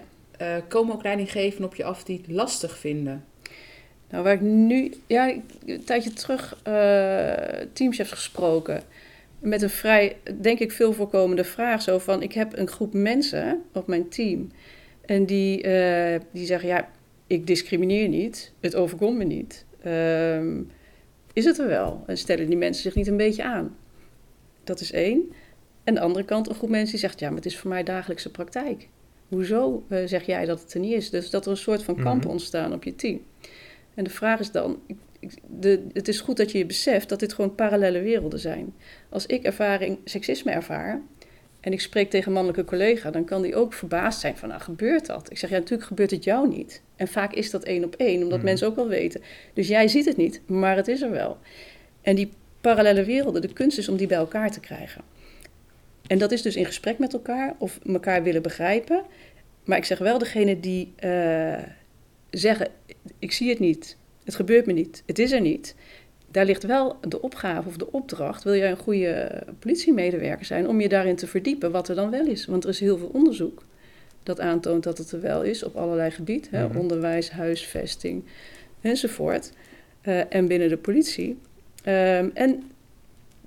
Komen 0.68 0.94
ook 0.94 1.02
leidinggevenden 1.02 1.68
op 1.68 1.74
je 1.74 1.84
af 1.84 2.04
die 2.04 2.16
het 2.16 2.30
lastig 2.30 2.78
vinden? 2.78 3.24
Nou, 4.10 4.24
waar 4.24 4.32
ik 4.32 4.40
nu, 4.40 4.94
ja, 5.06 5.34
een 5.66 5.84
tijdje 5.84 6.12
terug 6.12 6.60
teamchefs 7.72 8.12
gesproken. 8.12 8.82
Met 9.38 9.62
een 9.62 9.70
vrij, 9.70 10.16
denk 10.40 10.58
ik, 10.58 10.72
veel 10.72 10.92
voorkomende 10.92 11.44
vraag. 11.44 11.82
Zo 11.82 11.98
van, 11.98 12.22
ik 12.22 12.32
heb 12.32 12.56
een 12.58 12.68
groep 12.68 12.92
mensen 12.92 13.62
op 13.72 13.86
mijn 13.86 14.08
team. 14.08 14.50
En 15.06 15.26
die, 15.26 15.62
die 16.32 16.46
zeggen, 16.46 16.68
ja, 16.68 16.88
ik 17.26 17.46
discrimineer 17.46 18.08
niet. 18.08 18.52
Het 18.60 18.74
overkomt 18.74 19.16
me 19.16 19.24
niet. 19.24 19.64
Ehm, 19.82 20.62
is 21.35 21.45
het 21.45 21.59
er 21.59 21.67
wel? 21.69 22.03
En 22.07 22.19
stellen 22.19 22.47
die 22.47 22.57
mensen 22.57 22.83
zich 22.83 22.95
niet 22.95 23.07
een 23.07 23.17
beetje 23.17 23.45
aan? 23.45 23.76
Dat 24.64 24.81
is 24.81 24.93
één. 24.93 25.33
En 25.85 25.95
de 25.95 26.00
andere 26.00 26.25
kant, 26.25 26.49
een 26.49 26.55
groep 26.55 26.71
mensen 26.71 26.91
die 26.91 27.00
zegt, 27.00 27.21
ja, 27.21 27.26
maar 27.29 27.37
het 27.37 27.47
is 27.47 27.59
voor 27.59 27.71
mij 27.71 27.83
dagelijkse 27.83 28.31
praktijk. 28.31 28.88
Hoezo 29.29 29.85
eh, 29.88 29.99
zeg 30.07 30.26
jij 30.26 30.45
dat 30.45 30.61
het 30.61 30.75
er 30.75 30.81
niet 30.81 30.93
is? 30.93 31.11
Dus 31.11 31.31
dat 31.31 31.45
er 31.45 31.50
een 31.50 31.57
soort 31.57 31.83
van 31.83 31.95
kampen 31.95 32.21
Mhm. 32.26 32.29
ontstaan 32.29 32.73
op 32.73 32.85
je 32.85 32.95
team. 32.95 33.21
En 33.95 34.05
de 34.05 34.11
vraag 34.11 34.41
is 34.41 34.50
dan, 34.50 34.79
de, 35.61 35.87
het 35.93 36.09
is 36.09 36.21
goed 36.21 36.37
dat 36.37 36.53
je 36.53 36.59
je 36.59 36.67
beseft 36.67 37.09
dat 37.09 37.21
dit 37.21 37.33
gewoon 37.33 37.55
parallele 37.55 38.00
werelden 38.00 38.38
zijn. 38.38 38.75
Als 39.09 39.26
ik 39.26 39.43
ervaring 39.43 39.99
seksisme 40.05 40.50
ervaar 40.50 41.03
en 41.64 41.73
ik 41.73 41.80
spreek 41.80 42.11
tegen 42.11 42.26
een 42.26 42.33
mannelijke 42.33 42.64
collega, 42.64 43.11
dan 43.11 43.25
kan 43.25 43.42
die 43.42 43.56
ook 43.56 43.73
verbaasd 43.73 44.21
zijn 44.21 44.37
van, 44.37 44.49
nou 44.49 44.61
gebeurt 44.61 45.06
dat? 45.06 45.30
Ik 45.30 45.38
zeg, 45.38 45.50
ja 45.50 45.59
natuurlijk 45.59 45.88
gebeurt 45.88 46.11
het 46.11 46.25
jou 46.25 46.49
niet. 46.49 46.83
En 46.97 47.09
vaak 47.09 47.33
is 47.33 47.50
dat 47.50 47.64
één 47.64 47.85
op 47.85 47.94
één, 47.94 48.23
omdat 48.23 48.38
Mhm. 48.38 48.47
mensen 48.47 48.66
ook 48.66 48.76
wel 48.76 48.88
weten. 48.88 49.23
Dus 49.54 49.68
jij 49.68 49.88
ziet 49.88 50.04
het 50.04 50.16
niet, 50.16 50.40
maar 50.47 50.76
het 50.76 50.88
is 50.88 51.02
er 51.02 51.11
wel. 51.11 51.38
En 52.02 52.14
die 52.16 52.28
parallele 52.61 53.04
werelden, 53.04 53.42
de 53.42 53.52
kunst 53.52 53.78
is 53.78 53.88
om 53.88 53.97
die 53.97 54.06
bij 54.06 54.16
elkaar 54.16 54.50
te 54.50 54.61
krijgen. 54.61 55.02
En 56.06 56.18
dat 56.18 56.33
is 56.33 56.42
dus 56.42 56.56
in 56.56 56.64
gesprek 56.64 56.99
met 56.99 57.12
elkaar 57.12 57.54
of 57.59 57.78
elkaar 57.87 58.23
willen 58.23 58.42
begrijpen. 58.42 59.02
Maar 59.64 59.78
ik 59.78 59.85
zeg 59.85 59.99
wel, 59.99 60.18
degene 60.18 60.61
die 60.61 60.92
eh, 60.97 61.62
zeggen, 62.30 62.68
ik 63.18 63.33
zie 63.33 63.49
het 63.49 63.59
niet, 63.59 63.97
het 64.25 64.35
gebeurt 64.35 64.66
me 64.66 64.73
niet, 64.73 65.02
het 65.06 65.18
is 65.18 65.33
er 65.33 65.40
niet. 65.40 65.75
Daar 66.35 66.45
ligt 66.45 66.62
wel 66.62 66.97
de 67.09 67.23
opgave 67.23 67.69
of 67.69 67.76
de 67.76 67.93
opdracht, 67.93 68.45
wil 68.45 68.55
jij 68.55 68.71
een 68.71 68.76
goede 68.76 69.43
politiemedewerker 69.59 70.45
zijn, 70.45 70.69
om 70.69 70.81
je 70.81 70.88
daarin 70.88 71.17
te 71.17 71.26
verdiepen 71.26 71.71
wat 71.71 71.88
er 71.88 71.95
dan 71.95 72.11
wel 72.11 72.26
is. 72.26 72.47
Want 72.47 72.64
er 72.64 72.71
is 72.71 72.81
heel 72.81 72.99
veel 72.99 73.11
onderzoek 73.12 73.64
dat 74.23 74.41
aantoont 74.41 74.83
dat 74.83 74.99
het 74.99 75.12
er 75.12 75.21
wel 75.21 75.43
is 75.43 75.62
op 75.62 75.76
allerlei 75.76 76.11
gebieden. 76.11 76.50
hè, 76.50 76.69
Mhm. 76.69 76.79
Onderwijs, 76.79 77.31
huisvesting 77.31 78.25
enzovoort. 78.81 79.53
Eh, 80.00 80.35
en 80.35 80.47
binnen 80.47 80.69
de 80.69 80.76
politie. 80.76 81.38
Ehm, 81.85 82.29
en 82.35 82.62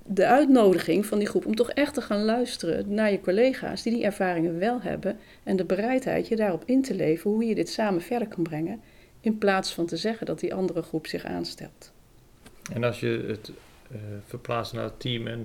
de 0.06 0.26
uitnodiging 0.26 1.06
van 1.06 1.20
die 1.20 1.28
groep 1.28 1.46
om 1.46 1.56
toch 1.56 1.72
echt 1.72 1.94
te 1.94 2.02
gaan 2.02 2.24
luisteren 2.24 2.94
naar 2.94 3.12
je 3.12 3.22
collega's 3.22 3.84
die 3.84 3.94
die 3.94 4.04
ervaringen 4.04 4.60
wel 4.60 4.82
hebben. 4.82 5.18
En 5.44 5.56
de 5.56 5.66
bereidheid 5.66 6.28
je 6.28 6.36
daarop 6.36 6.64
in 6.66 6.82
te 6.82 6.96
leven 6.96 7.32
hoe 7.32 7.46
je 7.46 7.56
dit 7.56 7.70
samen 7.70 8.02
verder 8.02 8.28
kan 8.28 8.44
brengen. 8.44 8.82
In 9.22 9.38
plaats 9.38 9.74
van 9.74 9.86
te 9.86 9.98
zeggen 9.98 10.26
dat 10.26 10.40
die 10.40 10.54
andere 10.54 10.82
groep 10.82 11.08
zich 11.08 11.24
aanstelt. 11.26 11.96
En 12.72 12.84
als 12.84 13.00
je 13.00 13.24
het 13.28 13.52
eh, 13.92 13.98
verplaatst 14.26 14.74
naar 14.74 14.84
het 14.84 15.00
team 15.00 15.28
en 15.28 15.40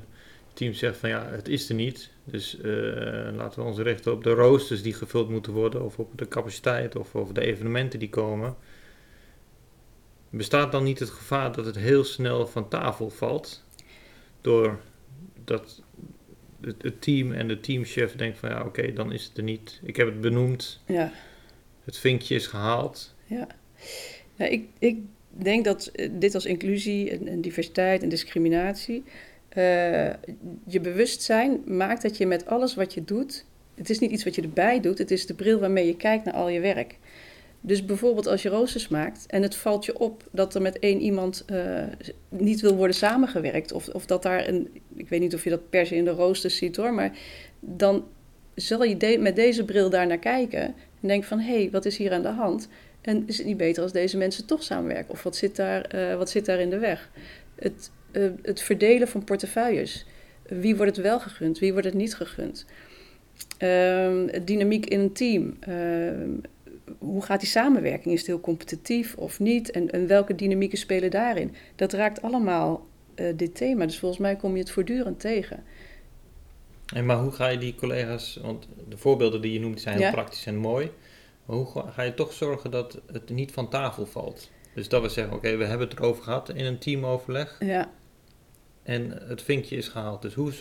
het 0.47 0.57
team 0.57 0.73
zegt 0.73 0.97
van 0.97 1.09
ja, 1.09 1.27
het 1.27 1.49
is 1.49 1.69
er 1.69 1.75
niet. 1.75 2.11
Dus 2.25 2.61
eh, 2.61 2.63
laten 3.35 3.63
we 3.63 3.69
ons 3.69 3.79
richten 3.79 4.13
op 4.13 4.25
de 4.25 4.31
roosters 4.31 4.83
die 4.83 4.95
gevuld 4.95 5.29
moeten 5.29 5.53
worden 5.53 5.85
of 5.85 5.99
op 5.99 6.19
de 6.19 6.29
capaciteit 6.29 6.97
of 6.97 7.15
over 7.15 7.35
de 7.35 7.41
evenementen 7.41 7.99
die 7.99 8.11
komen. 8.11 8.57
Bestaat 10.31 10.73
dan 10.73 10.85
niet 10.85 10.99
het 10.99 11.11
gevaar 11.11 11.53
dat 11.53 11.67
het 11.67 11.77
heel 11.77 12.05
snel 12.05 12.47
van 12.47 12.69
tafel 12.69 13.11
valt? 13.11 13.65
Door 14.41 14.81
dat 15.45 15.83
het, 16.61 16.83
het 16.83 17.03
team 17.03 17.33
en 17.33 17.49
de 17.49 17.61
teamchef 17.61 18.17
denkt 18.17 18.39
van 18.39 18.49
ja, 18.49 18.65
oké, 18.65 18.93
dan 18.93 19.13
is 19.13 19.25
het 19.25 19.37
er 19.37 19.43
niet. 19.43 19.81
Ik 19.85 19.97
heb 19.97 20.07
het 20.07 20.21
benoemd, 20.21 20.81
Ja, 20.87 21.13
het 21.85 21.99
vinkje 21.99 22.35
is 22.35 22.47
gehaald. 22.47 23.15
ja. 23.27 23.47
ja 24.35 24.47
ik, 24.47 24.65
ik 24.79 24.99
denk 25.35 25.65
dat 25.65 25.87
eh, 25.87 26.09
dit 26.13 26.35
als 26.35 26.47
inclusie 26.47 27.11
en, 27.11 27.41
diversiteit 27.41 28.03
en 28.03 28.09
discriminatie. 28.09 29.05
eh, 29.49 30.11
je 30.67 30.81
bewustzijn 30.81 31.63
maakt 31.67 32.03
dat 32.03 32.17
je 32.17 32.27
met 32.27 32.47
alles 32.47 32.75
wat 32.75 32.95
je 32.95 33.05
doet. 33.05 33.45
Het 33.75 33.91
is 33.91 33.99
niet 33.99 34.11
iets 34.11 34.25
wat 34.25 34.35
je 34.35 34.43
erbij 34.43 34.81
doet, 34.81 34.99
het 34.99 35.11
is 35.11 35.27
de 35.27 35.35
bril 35.35 35.59
waarmee 35.59 35.87
je 35.87 35.97
kijkt 35.97 36.25
naar 36.25 36.35
al 36.35 36.49
je 36.49 36.61
werk. 36.61 36.99
Dus 37.65 37.85
bijvoorbeeld 37.85 38.27
als 38.27 38.43
je 38.43 38.49
roosters 38.49 38.89
maakt 38.89 39.27
en 39.27 39.43
het 39.43 39.55
valt 39.55 39.85
je 39.85 39.99
op 39.99 40.29
dat 40.31 40.55
er 40.55 40.63
met 40.63 40.79
één 40.79 41.01
iemand 41.01 41.45
eh, 41.47 41.83
niet 42.29 42.61
wil 42.61 42.77
worden 42.77 42.97
samengewerkt. 42.97 43.73
Of, 43.73 43.89
of 43.89 44.07
dat 44.07 44.23
daar 44.23 44.49
een, 44.49 44.69
ik 44.97 45.09
weet 45.09 45.21
niet 45.21 45.35
of 45.35 45.45
je 45.45 45.51
dat 45.51 45.71
per 45.71 45.87
se 45.87 45.97
in 45.97 46.05
de 46.05 46.11
roosters 46.11 46.57
ziet 46.57 46.77
hoor, 46.77 46.95
maar 46.95 47.19
dan 47.61 48.05
zal 48.55 48.85
je 48.85 49.19
met 49.21 49.37
deze 49.37 49.65
bril 49.65 49.91
daar 49.91 50.07
naar 50.07 50.19
kijken 50.19 50.63
en 51.01 51.09
denken 51.09 51.29
van 51.29 51.39
hé, 51.39 51.55
hey, 51.55 51.71
wat 51.71 51.85
is 51.85 51.97
hier 51.97 52.13
aan 52.13 52.23
de 52.23 52.29
hand? 52.29 52.69
En 53.03 53.23
is 53.27 53.39
het 53.39 53.47
niet 53.47 53.57
beter 53.57 53.83
als 53.83 53.93
deze 53.93 54.17
mensen 54.17 54.47
toch 54.47 54.63
samenwerken? 54.63 55.13
Of 55.13 55.23
wat 55.23 55.37
zit 55.37 55.57
daar, 55.57 55.83
eh, 55.85 56.17
wat 56.17 56.31
zit 56.31 56.45
daar 56.45 56.61
in 56.61 56.71
de 56.71 56.79
weg? 56.79 57.11
Het, 57.55 57.91
eh, 58.11 58.23
het 58.43 58.63
verdelen 58.63 59.09
van 59.09 59.25
portefeuilles. 59.25 60.07
Wie 60.49 60.77
wordt 60.77 60.97
het 60.97 61.05
wel 61.05 61.21
gegund? 61.21 61.59
Wie 61.59 61.73
wordt 61.73 61.87
het 61.87 61.97
niet 61.97 62.15
gegund? 62.15 62.67
Ehm, 63.59 64.45
dynamiek 64.45 64.87
in 64.87 65.01
een 65.01 65.13
team. 65.13 65.57
Ehm, 65.61 66.31
hoe 66.99 67.23
gaat 67.23 67.41
die 67.41 67.49
samenwerking? 67.49 68.15
Is 68.15 68.19
het 68.21 68.29
heel 68.29 68.41
competitief 68.41 69.15
of 69.17 69.41
niet? 69.41 69.71
En, 69.71 69.91
en 69.91 70.07
welke 70.07 70.35
dynamieken 70.35 70.79
spelen 70.79 71.11
daarin? 71.11 71.55
Dat 71.77 71.93
raakt 71.93 72.23
allemaal 72.23 72.87
eh, 73.15 73.27
dit 73.37 73.55
thema. 73.55 73.87
Dus 73.87 73.99
volgens 73.99 74.21
mij 74.21 74.37
kom 74.37 74.53
je 74.53 74.59
het 74.59 74.71
voortdurend 74.71 75.21
tegen. 75.21 75.63
En 76.95 77.07
maar 77.07 77.17
hoe 77.19 77.33
ga 77.33 77.49
je 77.49 77.59
die 77.59 77.75
collega's, 77.75 78.39
want 78.43 78.69
de 78.89 78.97
voorbeelden 78.97 79.41
die 79.41 79.53
je 79.53 79.61
noemt 79.61 79.81
zijn 79.81 79.95
heel 79.97 80.05
Ja. 80.05 80.11
praktisch 80.11 80.47
en 80.47 80.57
mooi. 80.57 80.91
Maar 81.45 81.57
hoe 81.57 81.67
ga- 81.91 82.03
je 82.03 82.15
toch 82.15 82.33
zorgen 82.33 82.71
dat 82.71 82.99
het 83.13 83.31
niet 83.31 83.53
van 83.53 83.69
tafel 83.69 84.07
valt? 84.07 84.51
Dus 84.75 84.89
dat 84.89 85.03
we 85.03 85.09
zeggen, 85.09 85.35
oké, 85.35 85.57
we 85.57 85.65
hebben 85.65 85.89
het 85.89 85.99
erover 85.99 86.23
gehad 86.23 86.49
in 86.49 86.65
een 86.65 86.79
teamoverleg 86.79 87.57
Ja, 87.61 87.91
en 88.83 89.11
het 89.29 89.43
vinkje 89.43 89.77
is 89.77 89.89
gehaald. 89.89 90.23
Dus 90.23 90.35
hoe, 90.35 90.53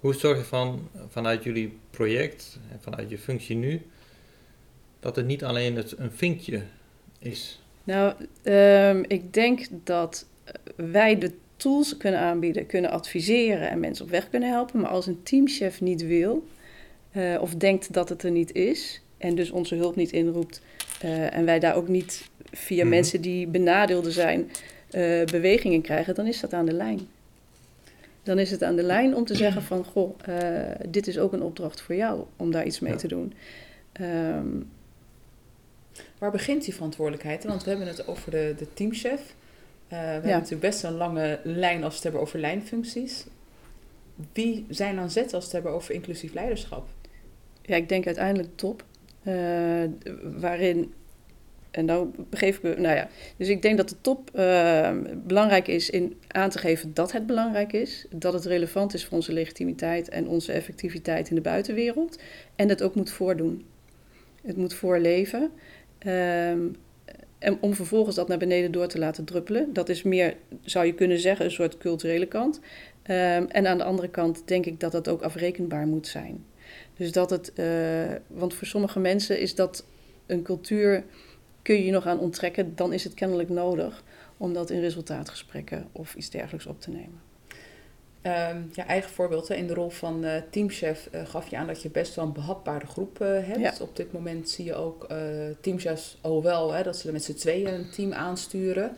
hoe 0.00 0.14
zorg 0.14 0.38
je 0.38 0.44
van, 0.44 0.88
vanuit 1.08 1.44
jullie 1.44 1.78
project 1.90 2.58
en 2.70 2.78
vanuit 2.80 3.10
je 3.10 3.18
functie 3.18 3.56
nu, 3.56 3.86
dat 5.00 5.16
het 5.16 5.26
niet 5.26 5.44
alleen 5.44 5.76
het, 5.76 5.98
een 5.98 6.12
vinkje 6.12 6.62
is? 7.18 7.60
Nou, 7.84 8.14
ehm, 8.42 9.02
ik 9.08 9.32
denk 9.32 9.66
dat 9.84 10.26
wij 10.76 11.18
de 11.18 11.32
tools 11.56 11.96
kunnen 11.96 12.20
aanbieden, 12.20 12.66
kunnen 12.66 12.90
adviseren 12.90 13.70
en 13.70 13.80
mensen 13.80 14.04
op 14.04 14.10
weg 14.10 14.30
kunnen 14.30 14.50
helpen. 14.50 14.80
Maar 14.80 14.90
als 14.90 15.06
een 15.06 15.22
teamchef 15.22 15.80
niet 15.80 16.06
wil 16.06 16.46
eh, 17.10 17.36
of 17.40 17.54
denkt 17.54 17.92
dat 17.92 18.08
het 18.08 18.22
er 18.22 18.30
niet 18.30 18.52
is 18.52 19.00
en 19.24 19.34
dus 19.34 19.50
onze 19.50 19.74
hulp 19.74 19.96
niet 19.96 20.12
inroept 20.12 20.60
eh, 21.00 21.34
en 21.36 21.44
wij 21.44 21.58
daar 21.58 21.74
ook 21.74 21.88
niet 21.88 22.30
via 22.52 22.80
Mhm. 22.82 22.88
mensen 22.88 23.20
die 23.20 23.46
benadeelden 23.46 24.12
zijn 24.12 24.50
eh, 24.90 25.24
bewegingen 25.24 25.80
krijgen, 25.80 26.14
dan 26.14 26.26
is 26.26 26.40
dat 26.40 26.52
aan 26.52 26.66
de 26.66 26.72
lijn. 26.72 27.00
Dan 28.22 28.38
is 28.38 28.50
het 28.50 28.62
aan 28.62 28.76
de 28.76 28.82
lijn 28.82 29.14
om 29.16 29.24
te 29.24 29.34
zeggen 29.34 29.62
van, 29.62 29.84
goh, 29.84 30.14
eh, 30.24 30.70
dit 30.88 31.06
is 31.06 31.18
ook 31.18 31.32
een 31.32 31.42
opdracht 31.42 31.80
voor 31.80 31.94
jou 31.94 32.24
om 32.36 32.50
daar 32.50 32.66
iets 32.66 32.80
mee 32.80 32.92
Ja. 32.92 32.98
te 32.98 33.08
doen. 33.08 33.32
Ehm, 33.92 34.46
Waar 36.18 36.30
begint 36.30 36.64
die 36.64 36.74
verantwoordelijkheid? 36.74 37.44
Want 37.44 37.64
we 37.64 37.70
hebben 37.70 37.88
het 37.88 38.06
over 38.06 38.30
de, 38.30 38.54
de 38.58 38.66
teamchef. 38.74 39.20
Eh, 39.88 39.98
we 39.98 40.04
hebben 40.04 40.30
natuurlijk 40.30 40.60
best 40.60 40.82
een 40.84 40.92
lange 40.96 41.40
lijn 41.42 41.76
als 41.82 41.88
we 41.88 41.94
het 41.94 42.02
hebben 42.02 42.20
over 42.20 42.38
lijnfuncties. 42.38 43.24
Wie 44.32 44.66
zijn 44.68 44.98
aan 44.98 45.10
zet 45.10 45.24
als 45.24 45.32
we 45.32 45.38
het 45.44 45.52
hebben 45.52 45.72
over 45.72 45.94
inclusief 45.94 46.32
leiderschap? 46.34 46.88
ja, 47.62 47.76
ik 47.76 47.88
denk 47.88 48.06
uiteindelijk 48.06 48.48
top. 48.56 48.84
Eh, 49.24 49.84
waarin, 50.40 50.92
en 51.70 51.84
nou 51.84 52.08
begeef 52.30 52.56
ik 52.56 52.78
nou 52.78 52.96
ja. 52.96 53.08
Dus 53.36 53.48
ik 53.48 53.62
denk 53.62 53.76
dat 53.76 53.88
de 53.88 54.00
top 54.00 54.30
eh, 54.34 54.90
belangrijk 55.26 55.68
is 55.68 55.90
in 55.90 56.16
aan 56.28 56.50
te 56.50 56.58
geven 56.58 56.94
dat 56.94 57.12
het 57.12 57.26
belangrijk 57.26 57.72
is. 57.72 58.06
Dat 58.10 58.32
het 58.32 58.44
relevant 58.44 58.94
is 58.94 59.04
voor 59.04 59.16
onze 59.16 59.32
legitimiteit 59.32 60.08
en 60.08 60.28
onze 60.28 60.52
effectiviteit 60.52 61.28
in 61.28 61.34
de 61.34 61.40
buitenwereld. 61.40 62.18
En 62.56 62.68
het 62.68 62.82
ook 62.82 62.94
moet 62.94 63.10
voordoen. 63.10 63.64
Het 64.42 64.56
moet 64.56 64.74
voorleven. 64.74 65.50
Ehm, 65.98 66.60
en 67.38 67.58
om 67.60 67.74
vervolgens 67.74 68.16
dat 68.16 68.28
naar 68.28 68.38
beneden 68.38 68.72
door 68.72 68.86
te 68.86 68.98
laten 68.98 69.24
druppelen. 69.24 69.72
Dat 69.72 69.88
is 69.88 70.02
meer, 70.02 70.36
zou 70.62 70.86
je 70.86 70.94
kunnen 70.94 71.18
zeggen, 71.18 71.44
een 71.44 71.50
soort 71.50 71.78
culturele 71.78 72.26
kant. 72.26 72.60
Ehm, 73.02 73.44
en 73.48 73.66
aan 73.66 73.78
de 73.78 73.84
andere 73.84 74.08
kant 74.08 74.42
denk 74.44 74.66
ik 74.66 74.80
dat 74.80 74.92
dat 74.92 75.08
ook 75.08 75.22
afrekenbaar 75.22 75.86
moet 75.86 76.06
zijn. 76.06 76.44
Dus 76.96 77.12
dat 77.12 77.30
het, 77.30 77.52
eh, 77.52 77.66
want 78.26 78.54
voor 78.54 78.66
sommige 78.66 78.98
mensen 78.98 79.40
is 79.40 79.54
dat 79.54 79.84
een 80.26 80.42
cultuur, 80.42 81.04
kun 81.62 81.74
je 81.74 81.84
je 81.84 81.92
nog 81.92 82.06
aan 82.06 82.18
onttrekken, 82.18 82.76
dan 82.76 82.92
is 82.92 83.04
het 83.04 83.14
kennelijk 83.14 83.48
nodig 83.48 84.02
om 84.36 84.52
dat 84.52 84.70
in 84.70 84.80
resultaatgesprekken 84.80 85.88
of 85.92 86.14
iets 86.14 86.30
dergelijks 86.30 86.66
op 86.66 86.80
te 86.80 86.90
nemen. 86.90 87.22
Ehm 88.22 88.58
ja, 88.72 88.86
eigen 88.86 89.10
voorbeeld. 89.10 89.48
Hè. 89.48 89.54
In 89.54 89.66
de 89.66 89.74
rol 89.74 89.90
van 89.90 90.24
eh, 90.24 90.42
teamchef 90.50 91.08
eh, 91.12 91.26
gaf 91.26 91.50
je 91.50 91.56
aan 91.56 91.66
dat 91.66 91.82
je 91.82 91.90
best 91.90 92.14
wel 92.14 92.24
een 92.24 92.32
behapbare 92.32 92.86
groep 92.86 93.18
hebt. 93.18 93.60
Ja. 93.60 93.74
Op 93.80 93.96
dit 93.96 94.12
moment 94.12 94.50
zie 94.50 94.64
je 94.64 94.74
ook 94.74 95.06
teamchefs 95.60 96.18
al 96.20 96.42
wel 96.42 96.72
hè, 96.72 96.82
dat 96.82 96.96
ze 96.96 97.12
met 97.12 97.24
z'n 97.24 97.34
tweeën 97.34 97.74
een 97.74 97.90
team 97.90 98.12
aansturen. 98.12 98.96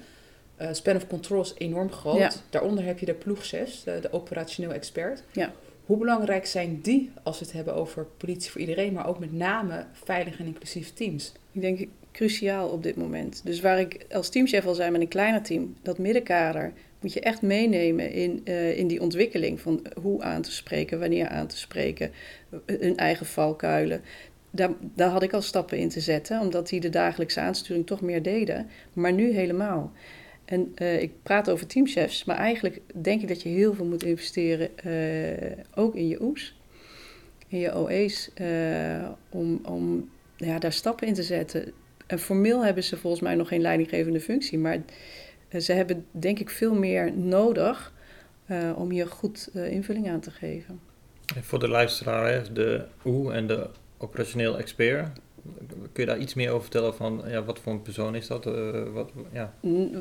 Span 0.71 0.97
of 0.97 1.07
control 1.07 1.41
is 1.41 1.55
enorm 1.59 1.93
groot. 1.93 2.19
Ja. 2.19 2.31
Daaronder 2.51 2.85
heb 2.85 2.99
je 2.99 3.07
de 3.07 3.15
ploegchefs, 3.15 3.85
de, 3.85 3.99
de 4.01 4.13
operationeel 4.13 4.73
expert. 4.73 5.23
Ja. 5.33 5.53
Hoe 5.87 5.97
belangrijk 5.97 6.47
zijn 6.47 6.81
die 6.83 7.11
als 7.23 7.39
we 7.39 7.45
het 7.45 7.55
hebben 7.55 7.75
over 7.75 8.07
politie 8.17 8.51
voor 8.51 8.61
iedereen, 8.61 8.93
maar 8.93 9.09
ook 9.09 9.19
met 9.19 9.33
name 9.33 9.87
veilige 9.93 10.39
en 10.39 10.47
inclusieve 10.47 10.93
teams? 10.93 11.33
Ik 11.53 11.61
denk 11.61 11.87
cruciaal 12.13 12.69
op 12.69 12.83
dit 12.83 12.97
moment. 12.97 13.41
Dus 13.45 13.61
waar 13.61 13.81
ik 13.81 14.07
als 14.11 14.29
teamchef 14.29 14.67
al 14.67 14.75
zei 14.75 14.91
met 14.91 15.01
een 15.01 15.09
kleiner 15.09 15.43
team, 15.43 15.77
dat 15.83 15.99
middenkader 15.99 16.73
moet 17.01 17.13
je 17.13 17.21
echt 17.21 17.43
meenemen 17.43 18.13
in, 18.13 18.41
eh, 18.45 18.79
in 18.79 18.87
die 18.87 19.01
ontwikkeling 19.01 19.61
van 19.61 19.87
hoe 20.01 20.23
aan 20.23 20.43
te 20.43 20.53
spreken, 20.53 20.99
wanneer 20.99 21.29
aan 21.29 21.47
te 21.47 21.59
spreken, 21.59 22.11
eh, 22.51 22.81
hun 22.81 22.97
eigen 22.97 23.27
valkuilen. 23.27 24.01
Daar, 24.51 24.71
daar 24.81 25.11
had 25.11 25.23
ik 25.23 25.33
al 25.33 25.43
stappen 25.43 25.79
in 25.79 25.89
te 25.89 26.01
zetten, 26.01 26.41
omdat 26.41 26.69
die 26.69 26.81
de 26.81 26.91
dagelijkse 26.91 27.41
aansturing 27.41 27.87
toch 27.87 28.01
meer 28.01 28.23
deden, 28.23 28.69
maar 28.93 29.13
nu 29.13 29.33
helemaal. 29.33 29.93
En 30.47 30.73
eh, 30.75 31.03
ik 31.03 31.13
praat 31.23 31.51
over 31.51 31.67
teamchefs, 31.67 32.25
maar 32.25 32.37
eigenlijk 32.37 32.81
denk 32.95 33.23
ik 33.23 33.29
dat 33.29 33.43
je 33.43 33.49
heel 33.49 33.75
veel 33.75 33.85
moet 33.85 34.03
investeren, 34.03 34.79
eh, 34.79 35.59
ook 35.75 35.95
in 35.95 36.09
je 36.09 36.23
OE's, 36.23 36.57
in 37.49 37.59
je 37.59 37.79
OE's, 37.79 38.31
eh, 38.35 39.09
om, 39.29 39.61
om 39.63 40.11
ja, 40.37 40.59
daar 40.59 40.73
stappen 40.73 41.07
in 41.07 41.15
te 41.15 41.23
zetten. 41.23 41.73
En 42.07 42.19
formeel 42.19 42.65
hebben 42.65 42.85
ze 42.85 42.97
volgens 42.97 43.23
mij 43.23 43.35
nog 43.35 43.49
geen 43.49 43.61
leidinggevende 43.61 44.21
functie, 44.21 44.59
maar 44.59 44.79
ze 45.61 45.73
hebben 45.73 46.07
denk 46.11 46.39
ik 46.39 46.51
veel 46.51 46.75
meer 46.75 47.13
nodig 47.17 47.93
om 48.77 48.91
hier 48.91 49.07
goed 49.07 49.51
invulling 49.55 50.09
aan 50.09 50.21
te 50.21 50.31
geven. 50.31 50.81
En 51.37 51.45
voor 51.45 51.59
de 51.59 51.69
luisteraar, 51.69 52.53
de 52.53 52.85
OE 53.05 53.33
en 53.33 53.47
de 53.47 53.71
operationeel 53.99 54.59
expert. 54.59 55.19
Kun 55.93 56.05
je 56.05 56.11
daar 56.11 56.19
iets 56.19 56.35
meer 56.35 56.49
over 56.51 56.63
vertellen 56.63 56.95
van 56.95 57.23
ja, 57.27 57.45
wat 57.45 57.59
voor 57.59 57.73
een 57.73 57.83
persoon 57.83 58.15
is 58.15 58.27
dat? 58.27 58.47
Eh, 58.47 58.83
wat, 58.93 59.11
ja. 59.33 59.55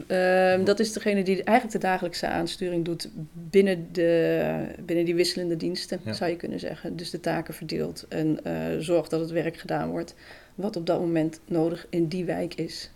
Ehm, 0.08 0.64
dat 0.64 0.80
is 0.80 0.94
degene 0.94 1.24
die 1.24 1.44
eigenlijk 1.44 1.72
de 1.82 1.88
dagelijkse 1.88 2.28
aansturing 2.28 2.86
doet 2.86 3.10
binnen, 3.34 3.88
de, 3.92 4.66
binnen 4.86 5.06
die 5.06 5.16
wisselende 5.16 5.58
diensten, 5.58 6.00
Ja. 6.04 6.14
zou 6.14 6.30
je 6.30 6.36
kunnen 6.38 6.60
zeggen. 6.60 6.96
Dus 6.96 7.10
de 7.10 7.20
taken 7.20 7.54
verdeelt 7.54 8.06
en 8.10 8.44
eh, 8.44 8.54
zorgt 8.80 9.10
dat 9.10 9.20
het 9.20 9.32
werk 9.32 9.58
gedaan 9.58 9.90
wordt 9.90 10.16
wat 10.56 10.76
op 10.76 10.86
dat 10.86 11.00
moment 11.00 11.40
nodig 11.46 11.88
in 11.90 12.08
die 12.08 12.26
wijk 12.26 12.54
is. 12.54 12.92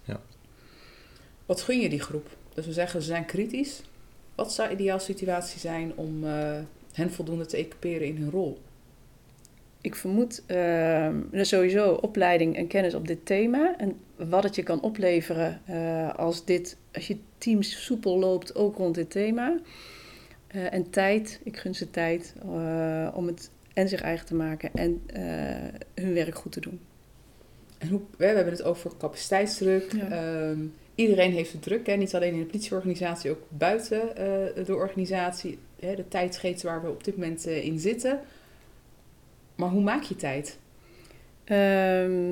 Wat 1.46 1.62
gun 1.62 1.80
je 1.80 1.90
die 1.90 2.02
groep? 2.02 2.28
Dus 2.54 2.66
we 2.66 2.74
zeggen 2.74 3.02
ze 3.02 3.08
zijn 3.08 3.26
kritisch. 3.26 3.82
Wat 4.36 4.54
zou 4.54 4.70
ideaal 4.72 5.00
situatie 5.00 5.60
zijn 5.60 5.92
om 5.96 6.24
eh, 6.24 6.58
hen 6.94 7.12
voldoende 7.12 7.46
te 7.46 7.58
equiperen 7.58 8.08
in 8.08 8.18
hun 8.18 8.30
rol? 8.32 8.60
Ik 9.82 9.96
vermoed 9.96 10.44
ehm, 10.46 11.22
sowieso 11.32 11.94
opleiding 11.94 12.56
en 12.56 12.68
kennis 12.68 12.94
op 12.94 13.08
dit 13.08 13.26
thema. 13.26 13.78
En 13.78 13.98
wat 14.16 14.44
het 14.44 14.56
je 14.56 14.64
kan 14.64 14.82
opleveren 14.82 15.62
eh, 15.66 16.16
als, 16.16 16.46
dit, 16.46 16.78
als 16.94 17.08
je 17.08 17.18
teams 17.38 17.84
soepel 17.86 18.20
loopt, 18.20 18.56
ook 18.56 18.78
rond 18.78 18.96
dit 18.96 19.10
thema. 19.10 19.60
Eh, 20.48 20.74
en 20.74 20.90
tijd, 20.90 21.40
ik 21.44 21.58
gun 21.58 21.76
ze 21.76 21.90
tijd 21.90 22.34
eh, 22.42 23.08
om 23.14 23.28
het 23.28 23.50
en 23.74 23.90
zich 23.90 24.02
eigen 24.02 24.26
te 24.26 24.36
maken 24.36 24.70
en 24.74 25.02
hun 25.96 26.14
werk 26.14 26.36
goed 26.36 26.52
te 26.52 26.62
doen. 26.62 26.80
En 27.78 27.88
hoe, 27.88 28.02
we 28.18 28.26
hebben 28.26 28.54
het 28.54 28.64
over 28.64 28.92
capaciteitsdruk. 28.98 29.92
Ja. 29.92 30.10
Ehm, 30.10 30.60
iedereen 30.96 31.32
heeft 31.32 31.52
het 31.52 31.62
druk, 31.62 31.88
hè? 31.88 31.96
niet 31.96 32.16
alleen 32.16 32.34
in 32.34 32.40
de 32.40 32.46
politieorganisatie, 32.46 33.32
ook 33.32 33.44
buiten 33.50 34.02
de 34.66 34.76
organisatie. 34.76 35.58
Hè? 35.80 35.96
De 35.96 36.08
tijdscheet 36.08 36.62
waar 36.62 36.82
we 36.82 36.90
op 36.90 37.04
dit 37.04 37.16
moment 37.18 37.46
in 37.46 37.80
zitten. 37.80 38.20
Maar 39.60 39.70
hoe 39.70 39.82
maak 39.82 40.04
je 40.04 40.16
tijd? 40.16 40.58
Ehm, 41.44 42.32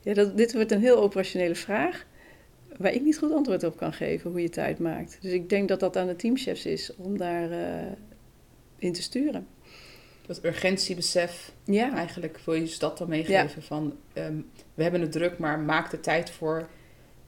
ja, 0.00 0.14
dat, 0.14 0.36
dit 0.36 0.52
wordt 0.54 0.70
een 0.70 0.80
heel 0.80 0.96
operationele 0.96 1.54
vraag, 1.54 2.06
waar 2.76 2.92
ik 2.92 3.02
niet 3.02 3.18
goed 3.18 3.32
antwoord 3.32 3.64
op 3.64 3.76
kan 3.76 3.92
geven 3.92 4.30
hoe 4.30 4.42
je 4.42 4.48
tijd 4.48 4.78
maakt. 4.78 5.18
Dus 5.20 5.32
ik 5.32 5.48
denk 5.48 5.68
dat 5.68 5.80
dat 5.80 5.96
aan 5.96 6.06
de 6.06 6.16
teamchefs 6.16 6.66
is 6.66 6.96
om 6.96 7.18
daar 7.18 7.50
eh, 7.50 7.92
in 8.78 8.92
te 8.92 9.02
sturen. 9.02 9.46
Dat 10.26 10.44
urgentiebesef, 10.44 11.52
Ja, 11.64 11.94
eigenlijk 11.94 12.38
wil 12.44 12.54
je 12.54 12.66
ze 12.66 12.78
dat 12.78 12.98
dan 12.98 13.08
meegeven 13.08 13.62
van... 13.62 13.96
ehm, 14.12 14.36
we 14.74 14.82
hebben 14.82 15.00
het 15.00 15.12
druk, 15.12 15.38
maar 15.38 15.58
maak 15.58 15.92
er 15.92 16.00
tijd 16.00 16.30
voor. 16.30 16.68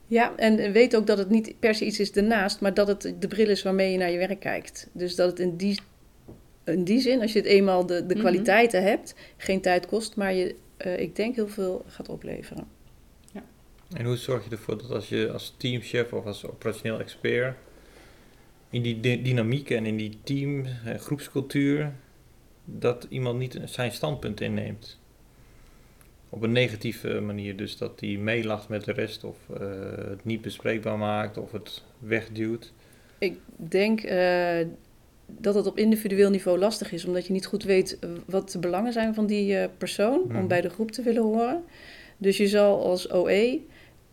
ja, 0.07 0.35
en 0.35 0.71
weet 0.71 0.95
ook 0.95 1.07
dat 1.07 1.17
het 1.17 1.29
niet 1.29 1.59
per 1.59 1.75
se 1.75 1.85
iets 1.85 1.99
is 1.99 2.11
ernaast, 2.11 2.61
maar 2.61 2.73
dat 2.73 2.87
het 2.87 3.15
de 3.19 3.27
bril 3.27 3.49
is 3.49 3.63
waarmee 3.63 3.91
je 3.91 3.97
naar 3.97 4.11
je 4.11 4.17
werk 4.17 4.39
kijkt. 4.39 4.87
Dus 4.91 5.15
dat 5.15 5.29
het 5.29 5.39
in 5.39 5.55
die, 5.55 5.79
in 6.67 6.83
die 6.83 6.99
zin, 6.99 7.21
als 7.21 7.33
je 7.33 7.39
het 7.39 7.47
eenmaal 7.47 7.85
de, 7.85 8.05
de 8.05 8.13
Mhm. 8.13 8.19
kwaliteiten 8.23 8.83
hebt, 8.83 9.15
geen 9.37 9.61
tijd 9.61 9.85
kost, 9.85 10.15
maar 10.15 10.33
je, 10.33 10.55
eh, 10.77 10.99
ik 10.99 11.15
denk, 11.15 11.35
heel 11.35 11.47
veel 11.47 11.85
gaat 11.87 12.09
opleveren. 12.09 12.75
En 13.95 14.05
hoe 14.05 14.15
zorg 14.15 14.43
je 14.43 14.49
ervoor 14.49 14.77
dat 14.77 14.91
als 14.91 15.09
je 15.09 15.31
als 15.31 15.53
teamchef 15.57 16.13
of 16.13 16.25
als 16.25 16.45
operationeel 16.45 16.99
expert 16.99 17.55
in 18.69 18.81
die 18.81 18.99
dy- 18.99 19.21
dynamiek 19.21 19.69
en 19.69 19.85
in 19.85 19.97
die 19.97 20.17
team, 20.23 20.65
eh, 20.65 20.95
groepscultuur, 20.99 21.91
dat 22.65 23.05
iemand 23.09 23.39
niet 23.39 23.59
zijn 23.65 23.91
standpunt 23.91 24.41
inneemt? 24.41 24.99
Op 26.29 26.41
een 26.43 26.51
negatieve 26.51 27.19
manier, 27.19 27.55
dus 27.55 27.77
dat 27.77 27.99
hij 27.99 28.09
meelacht 28.17 28.69
met 28.69 28.83
de 28.83 28.91
rest 28.91 29.23
of 29.23 29.37
eh, 29.53 29.67
het 30.09 30.25
niet 30.25 30.41
bespreekbaar 30.41 30.97
maakt 30.97 31.37
of 31.37 31.51
het 31.51 31.83
wegduwt. 31.99 32.73
Ik 33.17 33.37
denk 33.55 34.01
eh, 34.01 34.59
dat 35.27 35.55
het 35.55 35.67
op 35.67 35.77
individueel 35.77 36.29
niveau 36.29 36.59
lastig 36.59 36.91
is, 36.91 37.05
omdat 37.05 37.27
je 37.27 37.33
niet 37.33 37.45
goed 37.45 37.63
weet 37.63 37.99
eh, 37.99 38.09
wat 38.25 38.51
de 38.51 38.59
belangen 38.59 38.93
zijn 38.93 39.13
van 39.13 39.25
die 39.25 39.57
eh, 39.57 39.69
persoon 39.77 40.21
om 40.35 40.47
bij 40.47 40.61
de 40.61 40.69
groep 40.69 40.91
te 40.91 41.01
willen 41.01 41.23
horen. 41.23 41.63
Dus 42.17 42.37
je 42.37 42.47
zal 42.47 42.83
als 42.83 43.13
OE 43.13 43.61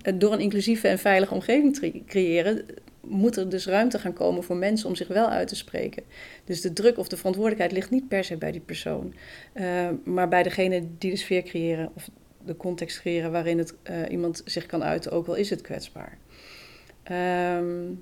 eh, 0.02 0.12
door 0.14 0.32
een 0.32 0.40
inclusieve 0.40 0.88
en 0.88 0.98
veilige 0.98 1.34
omgeving 1.34 2.04
creëren, 2.06 2.64
moet 3.00 3.36
er 3.36 3.48
dus 3.48 3.66
ruimte 3.66 3.98
gaan 3.98 4.12
komen 4.12 4.42
voor 4.42 4.56
mensen 4.56 4.88
om 4.88 4.94
zich 4.94 5.08
wel 5.08 5.28
uit 5.28 5.48
te 5.48 5.56
spreken. 5.56 6.02
Dus 6.44 6.60
de 6.60 6.72
druk 6.72 6.98
of 6.98 7.08
de 7.08 7.16
verantwoordelijkheid 7.16 7.72
ligt 7.72 7.90
niet 7.90 8.08
per 8.08 8.24
se 8.24 8.36
bij 8.36 8.52
die 8.52 8.60
persoon, 8.60 9.14
maar 10.04 10.28
bij 10.28 10.42
degene 10.42 10.82
die 10.98 11.10
de 11.10 11.16
sfeer 11.16 11.42
creëren 11.42 11.90
of 11.94 12.08
de 12.44 12.56
context 12.56 13.00
creëren 13.00 13.32
waarin 13.32 13.58
het, 13.58 13.74
iemand 14.10 14.42
zich 14.44 14.66
kan 14.66 14.84
uiten, 14.84 15.12
ook 15.12 15.26
al 15.26 15.34
is 15.34 15.50
het 15.50 15.60
kwetsbaar. 15.60 16.18
Ehm, 17.02 17.92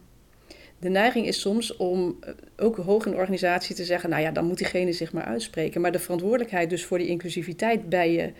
de 0.82 0.88
neiging 0.88 1.26
is 1.26 1.40
soms 1.40 1.76
om 1.76 2.16
eh, 2.20 2.32
ook 2.56 2.76
hoog 2.76 3.04
in 3.06 3.10
de 3.12 3.16
organisatie 3.18 3.74
te 3.74 3.84
zeggen, 3.84 4.10
nou 4.10 4.22
ja, 4.22 4.30
dan 4.30 4.44
moet 4.44 4.58
diegene 4.58 4.92
zich 4.92 5.12
maar 5.12 5.24
uitspreken. 5.24 5.80
Maar 5.80 5.92
de 5.92 5.98
verantwoordelijkheid 5.98 6.70
dus 6.70 6.84
voor 6.84 6.98
die 6.98 7.06
inclusiviteit 7.08 7.88
bij 7.88 8.12
je 8.12 8.32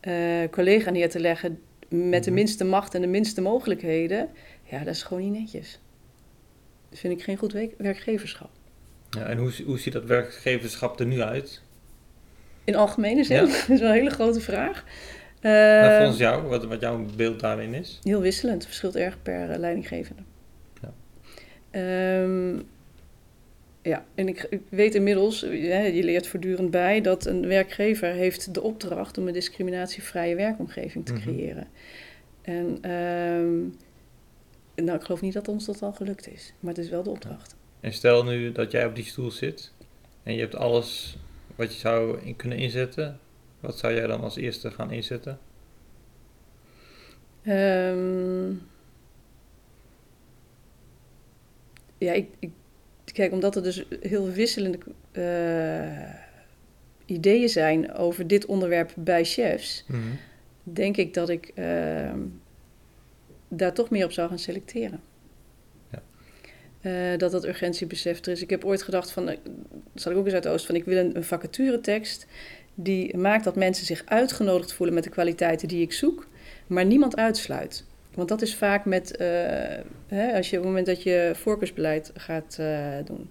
eh, 0.00 0.50
collega 0.50 0.90
neer 0.90 1.10
te 1.10 1.20
leggen 1.20 1.58
met 1.88 2.24
de 2.24 2.30
Mhm. 2.30 2.38
minste 2.38 2.64
macht 2.64 2.94
en 2.94 3.00
de 3.00 3.06
minste 3.06 3.40
mogelijkheden, 3.40 4.28
ja, 4.62 4.78
dat 4.78 4.94
is 4.94 5.02
gewoon 5.02 5.22
niet 5.30 5.40
netjes. 5.40 5.80
Dat 6.90 6.98
vind 6.98 7.12
ik 7.12 7.22
geen 7.22 7.36
goed 7.36 7.52
werk- 7.52 7.74
werkgeverschap. 7.78 8.50
Ja, 9.10 9.24
en 9.24 9.38
hoe, 9.38 9.52
hoe 9.66 9.78
ziet 9.78 9.92
dat 9.92 10.04
werkgeverschap 10.04 11.00
er 11.00 11.06
nu 11.06 11.20
uit? 11.20 11.62
In 12.64 12.74
algemene 12.76 13.24
zin, 13.24 13.36
Ja. 13.36 13.42
dat 13.46 13.68
is 13.68 13.80
wel 13.80 13.88
een 13.88 13.94
hele 13.94 14.10
grote 14.10 14.40
vraag. 14.40 14.84
Nou, 15.40 15.56
Eh, 15.86 15.96
volgens 15.98 16.18
jou, 16.18 16.42
wat, 16.46 16.64
wat 16.64 16.80
jouw 16.80 17.04
beeld 17.16 17.40
daarin 17.40 17.74
is? 17.74 17.98
Heel 18.02 18.20
wisselend, 18.20 18.64
verschilt 18.64 18.96
erg 18.96 19.22
per 19.22 19.50
eh, 19.50 19.58
leidinggevende. 19.58 20.22
Ja. 21.80 22.22
Ehm, 22.22 22.60
ja, 23.82 24.04
en 24.14 24.28
ik, 24.28 24.46
ik 24.50 24.60
weet 24.68 24.94
inmiddels, 24.94 25.40
je 25.40 26.00
leert 26.04 26.26
voortdurend 26.26 26.70
bij, 26.70 27.00
dat 27.00 27.26
een 27.26 27.46
werkgever 27.46 28.12
heeft 28.12 28.54
de 28.54 28.62
opdracht 28.62 29.18
om 29.18 29.26
een 29.26 29.32
discriminatievrije 29.32 30.34
werkomgeving 30.36 31.06
te 31.06 31.12
Mhm. 31.12 31.22
creëren. 31.22 31.66
En 32.42 32.78
ehm, 32.80 33.58
nou, 34.84 34.98
ik 34.98 35.04
geloof 35.04 35.20
niet 35.20 35.32
dat 35.32 35.48
ons 35.48 35.64
dat 35.64 35.82
al 35.82 35.92
gelukt 35.92 36.28
is, 36.32 36.52
maar 36.60 36.74
het 36.74 36.84
is 36.84 36.90
wel 36.90 37.02
de 37.02 37.10
opdracht. 37.10 37.56
En 37.80 37.92
stel 37.92 38.24
nu 38.24 38.52
dat 38.52 38.70
jij 38.70 38.86
op 38.86 38.94
die 38.94 39.04
stoel 39.04 39.30
zit 39.30 39.72
en 40.22 40.34
je 40.34 40.40
hebt 40.40 40.56
alles 40.56 41.16
wat 41.56 41.72
je 41.72 41.78
zou 41.78 42.20
in 42.22 42.36
kunnen 42.36 42.58
inzetten. 42.58 43.18
Wat 43.60 43.78
zou 43.78 43.94
jij 43.94 44.06
dan 44.06 44.20
als 44.20 44.36
eerste 44.36 44.70
gaan 44.70 44.90
inzetten? 44.90 45.38
Ehm, 47.42 48.50
ja, 51.98 52.12
ik, 52.12 52.28
ik, 52.38 52.50
kijk, 53.04 53.32
omdat 53.32 53.56
er 53.56 53.62
dus 53.62 53.84
heel 54.00 54.30
wisselende 54.30 54.78
eh, 55.12 56.14
ideeën 57.04 57.48
zijn 57.48 57.92
over 57.92 58.26
dit 58.26 58.46
onderwerp 58.46 58.92
bij 58.96 59.24
chefs, 59.24 59.84
denk 60.62 60.96
ik 60.96 61.14
dat 61.14 61.28
ik 61.28 61.52
ehm, 61.54 62.20
daar 63.48 63.72
toch 63.72 63.90
meer 63.90 64.04
op 64.04 64.12
zou 64.12 64.28
gaan 64.28 64.38
selecteren. 64.38 65.00
Ja. 65.90 66.02
Eh, 66.80 67.18
dat 67.18 67.30
dat 67.30 67.44
urgentiebesef 67.44 68.24
er 68.24 68.32
is. 68.32 68.42
Ik 68.42 68.50
heb 68.50 68.64
ooit 68.64 68.82
gedacht 68.82 69.10
van, 69.10 69.28
eh, 69.28 69.36
dat 69.92 70.02
zat 70.02 70.12
ik 70.12 70.18
ook 70.18 70.24
eens 70.24 70.34
uit 70.34 70.42
de 70.42 70.48
Oost, 70.48 70.66
van 70.66 70.74
ik 70.74 70.84
wil 70.84 70.96
een, 70.96 71.16
een 71.16 71.24
vacaturetekst 71.24 72.26
die 72.74 73.16
maakt 73.16 73.44
dat 73.44 73.56
mensen 73.56 73.86
zich 73.86 74.02
uitgenodigd 74.04 74.72
voelen 74.72 74.94
met 74.94 75.04
de 75.04 75.10
kwaliteiten 75.10 75.68
die 75.68 75.82
ik 75.82 75.92
zoek, 75.92 76.26
maar 76.66 76.84
niemand 76.84 77.16
uitsluit. 77.16 77.84
Want 78.18 78.30
dat 78.30 78.42
is 78.42 78.54
vaak 78.54 78.84
met, 78.84 79.16
eh, 79.16 79.28
hè, 80.06 80.32
als 80.36 80.50
je 80.50 80.56
op 80.56 80.62
het 80.62 80.70
moment 80.70 80.86
dat 80.86 81.02
je 81.02 81.30
voorkeursbeleid 81.34 82.10
gaat 82.14 82.56
eh, 82.60 82.96
doen. 83.04 83.30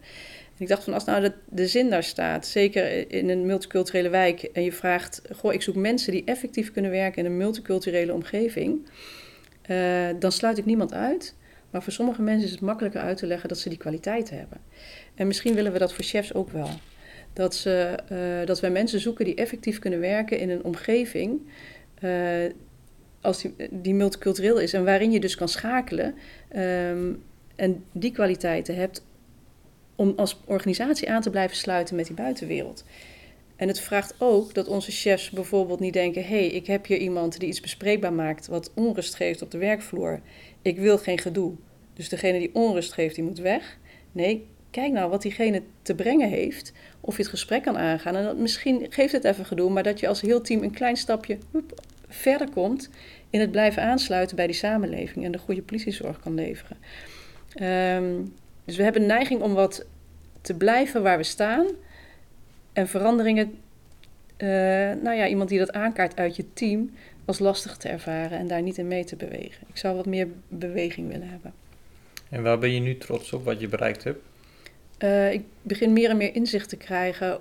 En 0.58 0.64
ik 0.64 0.68
dacht 0.68 0.84
van, 0.84 0.94
als 0.94 1.06
nou 1.06 1.22
de, 1.22 1.32
de 1.50 1.68
zin 1.68 1.90
daar 1.90 2.04
staat, 2.04 2.48
zeker 2.48 3.12
in 3.12 3.30
een 3.30 3.46
multiculturele 3.46 4.10
wijk, 4.10 4.42
en 4.42 4.64
je 4.64 4.72
vraagt, 4.72 5.22
goh, 5.36 5.54
ik 5.54 5.62
zoek 5.62 5.76
mensen 5.76 6.12
die 6.12 6.24
effectief 6.24 6.72
kunnen 6.72 6.92
werken 6.92 7.20
in 7.20 7.32
een 7.32 7.38
multiculturele 7.38 8.14
omgeving, 8.14 8.90
eh, 9.62 10.08
dan 10.20 10.32
sluit 10.32 10.58
ik 10.58 10.66
niemand 10.66 10.94
uit. 10.94 11.36
Maar 11.70 11.84
voor 11.84 11.94
sommige 11.94 12.22
mensen 12.22 12.46
is 12.46 12.52
het 12.52 12.62
makkelijker 12.62 13.02
uit 13.02 13.18
te 13.18 13.28
leggen 13.28 13.50
dat 13.50 13.60
ze 13.60 13.70
die 13.70 13.78
kwaliteiten 13.78 14.38
hebben. 14.38 14.58
En 15.16 15.28
misschien 15.28 15.56
willen 15.56 15.72
we 15.72 15.80
dat 15.80 15.94
voor 15.94 16.04
chefs 16.04 16.34
ook 16.34 16.50
wel. 16.50 16.70
Dat, 17.34 17.56
ze, 17.56 17.96
dat 18.46 18.60
wij 18.60 18.70
mensen 18.70 19.00
zoeken 19.00 19.26
die 19.26 19.36
effectief 19.36 19.80
kunnen 19.80 20.00
werken 20.00 20.40
in 20.40 20.50
een 20.50 20.64
omgeving 20.64 21.42
als 23.28 23.46
die, 23.72 23.94
multicultureel 23.94 24.60
is 24.60 24.74
en 24.74 24.86
waarin 24.86 25.12
je 25.12 25.20
dus 25.20 25.36
kan 25.36 25.50
schakelen 25.50 26.16
ehm, 26.50 27.14
en 27.56 27.84
die 27.92 28.12
kwaliteiten 28.12 28.76
hebt 28.76 29.06
om 29.96 30.14
als 30.16 30.40
organisatie 30.46 31.12
aan 31.12 31.22
te 31.22 31.30
blijven 31.30 31.58
sluiten 31.58 31.96
met 31.96 32.06
die 32.06 32.16
buitenwereld. 32.16 32.86
En 33.56 33.68
het 33.68 33.80
vraagt 33.80 34.16
ook 34.18 34.54
dat 34.54 34.68
onze 34.68 34.92
chefs 34.92 35.30
bijvoorbeeld 35.30 35.80
niet 35.80 35.94
denken: 35.94 36.22
hé, 36.22 36.28
hey, 36.28 36.48
ik 36.48 36.68
heb 36.68 36.86
hier 36.86 36.98
iemand 36.98 37.40
die 37.40 37.50
iets 37.50 37.60
bespreekbaar 37.60 38.14
maakt 38.14 38.48
wat 38.48 38.72
onrust 38.76 39.16
geeft 39.16 39.42
op 39.42 39.52
de 39.52 39.58
werkvloer. 39.58 40.22
Ik 40.62 40.78
wil 40.78 40.98
geen 40.98 41.20
gedoe. 41.20 41.54
Dus 41.94 42.10
degene 42.10 42.40
die 42.40 42.50
onrust 42.54 42.94
geeft, 42.94 43.16
die 43.16 43.24
moet 43.24 43.40
weg. 43.40 43.78
Nee, 44.12 44.48
kijk 44.72 44.92
nou 44.92 45.10
wat 45.10 45.22
diegene 45.22 45.62
te 45.82 45.96
brengen 45.96 46.30
heeft. 46.30 46.74
Of 47.02 47.16
je 47.16 47.22
het 47.22 47.32
gesprek 47.32 47.64
kan 47.64 47.78
aangaan. 47.78 48.16
En 48.16 48.24
dat, 48.24 48.38
misschien 48.38 48.86
geeft 48.90 49.12
het 49.12 49.24
even 49.24 49.46
gedoe, 49.46 49.70
maar 49.70 49.84
dat 49.84 50.00
je 50.00 50.08
als 50.08 50.22
heel 50.22 50.42
team 50.42 50.64
een 50.64 50.72
klein 50.72 50.98
stapje 50.98 51.38
verder 52.08 52.50
komt 52.50 52.90
in 53.30 53.40
het 53.40 53.52
blijven 53.52 53.84
aansluiten 53.84 54.36
bij 54.36 54.46
die 54.46 54.56
samenleving 54.56 55.26
en 55.26 55.32
de 55.32 55.38
goede 55.38 55.62
politiezorg 55.62 56.20
kan 56.20 56.34
leveren. 56.34 56.78
Ehm, 57.54 58.14
dus 58.66 58.76
we 58.76 58.84
hebben 58.84 59.02
een 59.02 59.08
neiging 59.08 59.42
om 59.42 59.54
wat 59.54 59.86
te 60.42 60.54
blijven 60.54 61.04
waar 61.04 61.18
we 61.18 61.24
staan 61.24 61.68
en 62.74 62.88
veranderingen, 62.88 63.60
eh, 64.38 64.48
nou 65.02 65.12
ja, 65.12 65.28
iemand 65.28 65.50
die 65.50 65.60
dat 65.60 65.74
aankaart 65.74 66.16
uit 66.16 66.36
je 66.36 66.54
team, 66.54 66.92
als 67.26 67.40
lastig 67.40 67.78
te 67.78 67.90
ervaren 67.90 68.38
en 68.38 68.48
daar 68.48 68.62
niet 68.62 68.78
in 68.78 68.88
mee 68.88 69.04
te 69.04 69.16
bewegen. 69.16 69.68
Ik 69.68 69.78
zou 69.78 69.96
wat 69.96 70.06
meer 70.06 70.28
beweging 70.48 71.12
willen 71.12 71.30
hebben. 71.30 71.54
En 72.30 72.44
waar 72.44 72.60
ben 72.60 72.74
je 72.74 72.80
nu 72.80 72.98
trots 72.98 73.34
op 73.34 73.46
wat 73.46 73.60
je 73.60 73.68
bereikt 73.68 74.04
hebt? 74.04 74.20
Uh, 75.00 75.32
ik 75.32 75.44
begin 75.62 75.94
meer 75.94 76.10
en 76.10 76.18
meer 76.18 76.36
inzicht 76.36 76.70
te 76.70 76.78
krijgen. 76.78 77.40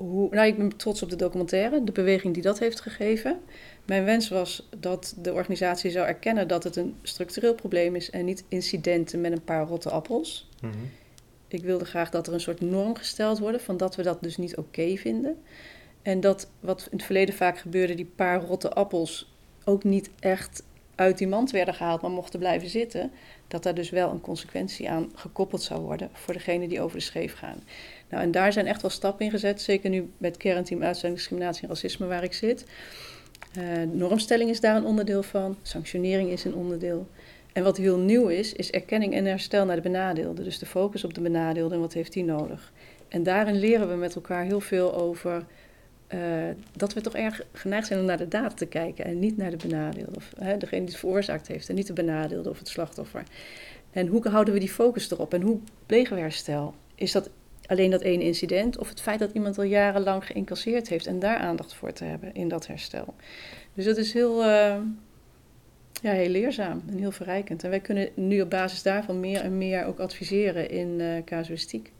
Hoe, 0.00 0.28
nou, 0.30 0.46
ik 0.46 0.56
ben 0.56 0.76
trots 0.76 1.02
op 1.02 1.10
de 1.10 1.16
documentaire, 1.16 1.84
de 1.84 1.92
beweging 1.92 2.34
die 2.34 2.42
dat 2.42 2.58
heeft 2.58 2.80
gegeven. 2.80 3.40
Mijn 3.84 4.04
wens 4.04 4.28
was 4.28 4.68
dat 4.78 5.14
de 5.18 5.32
organisatie 5.32 5.90
zou 5.90 6.06
erkennen 6.06 6.48
dat 6.48 6.64
het 6.64 6.76
een 6.76 6.96
structureel 7.02 7.54
probleem 7.54 7.96
is 7.96 8.10
en 8.10 8.24
niet 8.24 8.44
incidenten 8.48 9.20
met 9.20 9.32
een 9.32 9.44
paar 9.44 9.66
rotte 9.66 9.90
appels. 9.90 10.48
Mm 10.60 10.70
-hmm. 10.70 10.90
Ik 11.48 11.62
wilde 11.62 11.84
graag 11.84 12.10
dat 12.10 12.26
er 12.26 12.32
een 12.32 12.40
soort 12.40 12.60
norm 12.60 12.96
gesteld 12.96 13.38
wordt 13.38 13.62
van 13.62 13.76
dat 13.76 13.96
we 13.96 14.02
dat 14.02 14.22
dus 14.22 14.36
niet 14.36 14.56
oké 14.56 14.80
okay 14.80 14.96
vinden. 14.96 15.36
En 16.02 16.20
dat 16.20 16.50
wat 16.60 16.88
in 16.90 16.96
het 16.96 17.06
verleden 17.06 17.34
vaak 17.34 17.58
gebeurde, 17.58 17.94
die 17.94 18.10
paar 18.16 18.42
rotte 18.42 18.70
appels 18.72 19.32
ook 19.64 19.84
niet 19.84 20.10
echt 20.20 20.62
uit 20.94 21.18
die 21.18 21.28
mand 21.28 21.50
werden 21.50 21.74
gehaald, 21.74 22.00
maar 22.00 22.10
mochten 22.10 22.38
blijven 22.38 22.68
zitten, 22.68 23.10
dat 23.48 23.62
daar 23.62 23.74
dus 23.74 23.90
wel 23.90 24.10
een 24.10 24.20
consequentie 24.20 24.90
aan 24.90 25.10
gekoppeld 25.14 25.62
zou 25.62 25.80
worden 25.80 26.10
voor 26.12 26.34
degene 26.34 26.68
die 26.68 26.80
over 26.80 26.96
de 26.96 27.02
scheef 27.02 27.34
gaan. 27.34 27.62
Nou, 28.10 28.22
en 28.22 28.30
daar 28.30 28.52
zijn 28.52 28.66
echt 28.66 28.82
wel 28.82 28.90
stappen 28.90 29.24
in 29.24 29.30
gezet, 29.30 29.62
zeker 29.62 29.90
nu 29.90 30.10
met 30.18 30.36
kernteam 30.36 30.82
uitzending 30.82 31.18
discriminatie 31.18 31.62
en 31.62 31.68
racisme 31.68 32.06
waar 32.06 32.22
ik 32.22 32.32
zit. 32.32 32.64
Uh, 33.58 33.64
normstelling 33.92 34.50
is 34.50 34.60
daar 34.60 34.76
een 34.76 34.84
onderdeel 34.84 35.22
van, 35.22 35.56
sanctionering 35.62 36.30
is 36.30 36.44
een 36.44 36.54
onderdeel. 36.54 37.08
En 37.52 37.62
wat 37.62 37.76
heel 37.76 37.98
nieuw 37.98 38.28
is, 38.28 38.52
is 38.52 38.70
erkenning 38.70 39.14
en 39.14 39.24
herstel 39.24 39.64
naar 39.64 39.76
de 39.76 39.82
benadeelde. 39.82 40.42
Dus 40.42 40.58
de 40.58 40.66
focus 40.66 41.04
op 41.04 41.14
de 41.14 41.20
benadeelde 41.20 41.74
en 41.74 41.80
wat 41.80 41.92
heeft 41.92 42.12
die 42.12 42.24
nodig. 42.24 42.72
En 43.08 43.22
daarin 43.22 43.58
leren 43.58 43.88
we 43.88 43.94
met 43.94 44.14
elkaar 44.14 44.44
heel 44.44 44.60
veel 44.60 44.94
over 44.94 45.44
uh, 46.14 46.20
dat 46.76 46.92
we 46.92 47.00
toch 47.00 47.14
erg 47.14 47.42
geneigd 47.52 47.86
zijn 47.86 48.00
om 48.00 48.06
naar 48.06 48.16
de 48.16 48.28
daad 48.28 48.56
te 48.56 48.66
kijken 48.66 49.04
en 49.04 49.18
niet 49.18 49.36
naar 49.36 49.50
de 49.50 49.56
benadeelde. 49.56 50.16
Of 50.16 50.32
hè, 50.38 50.56
degene 50.56 50.80
die 50.80 50.90
het 50.90 50.98
veroorzaakt 50.98 51.48
heeft 51.48 51.68
en 51.68 51.74
niet 51.74 51.86
de 51.86 51.92
benadeelde 51.92 52.50
of 52.50 52.58
het 52.58 52.68
slachtoffer. 52.68 53.22
En 53.90 54.06
hoe 54.06 54.28
houden 54.28 54.54
we 54.54 54.60
die 54.60 54.68
focus 54.68 55.10
erop 55.10 55.34
en 55.34 55.42
hoe 55.42 55.58
plegen 55.86 56.16
we 56.16 56.22
herstel? 56.22 56.74
Is 56.94 57.12
dat 57.12 57.30
alleen 57.70 57.90
dat 57.90 58.00
ene 58.00 58.24
incident 58.24 58.78
of 58.78 58.88
het 58.88 59.00
feit 59.00 59.18
dat 59.18 59.30
iemand 59.32 59.58
al 59.58 59.64
jarenlang 59.64 60.26
geïncasseerd 60.26 60.88
heeft 60.88 61.06
en 61.06 61.18
daar 61.18 61.36
aandacht 61.36 61.74
voor 61.74 61.92
te 61.92 62.04
hebben 62.04 62.34
in 62.34 62.48
dat 62.48 62.66
herstel? 62.66 63.14
Dus 63.74 63.84
dat 63.84 63.96
is 63.96 64.12
heel, 64.12 64.40
uh, 64.40 64.76
ja, 66.02 66.12
heel 66.12 66.28
leerzaam 66.28 66.82
en 66.88 66.98
heel 66.98 67.10
verrijkend. 67.10 67.64
En 67.64 67.70
wij 67.70 67.80
kunnen 67.80 68.08
nu 68.14 68.40
op 68.40 68.50
basis 68.50 68.82
daarvan 68.82 69.20
meer 69.20 69.40
en 69.40 69.58
meer 69.58 69.84
ook 69.84 69.98
adviseren 69.98 70.70
in 70.70 71.00
uh, 71.00 71.24
casuïstiek. 71.24 71.92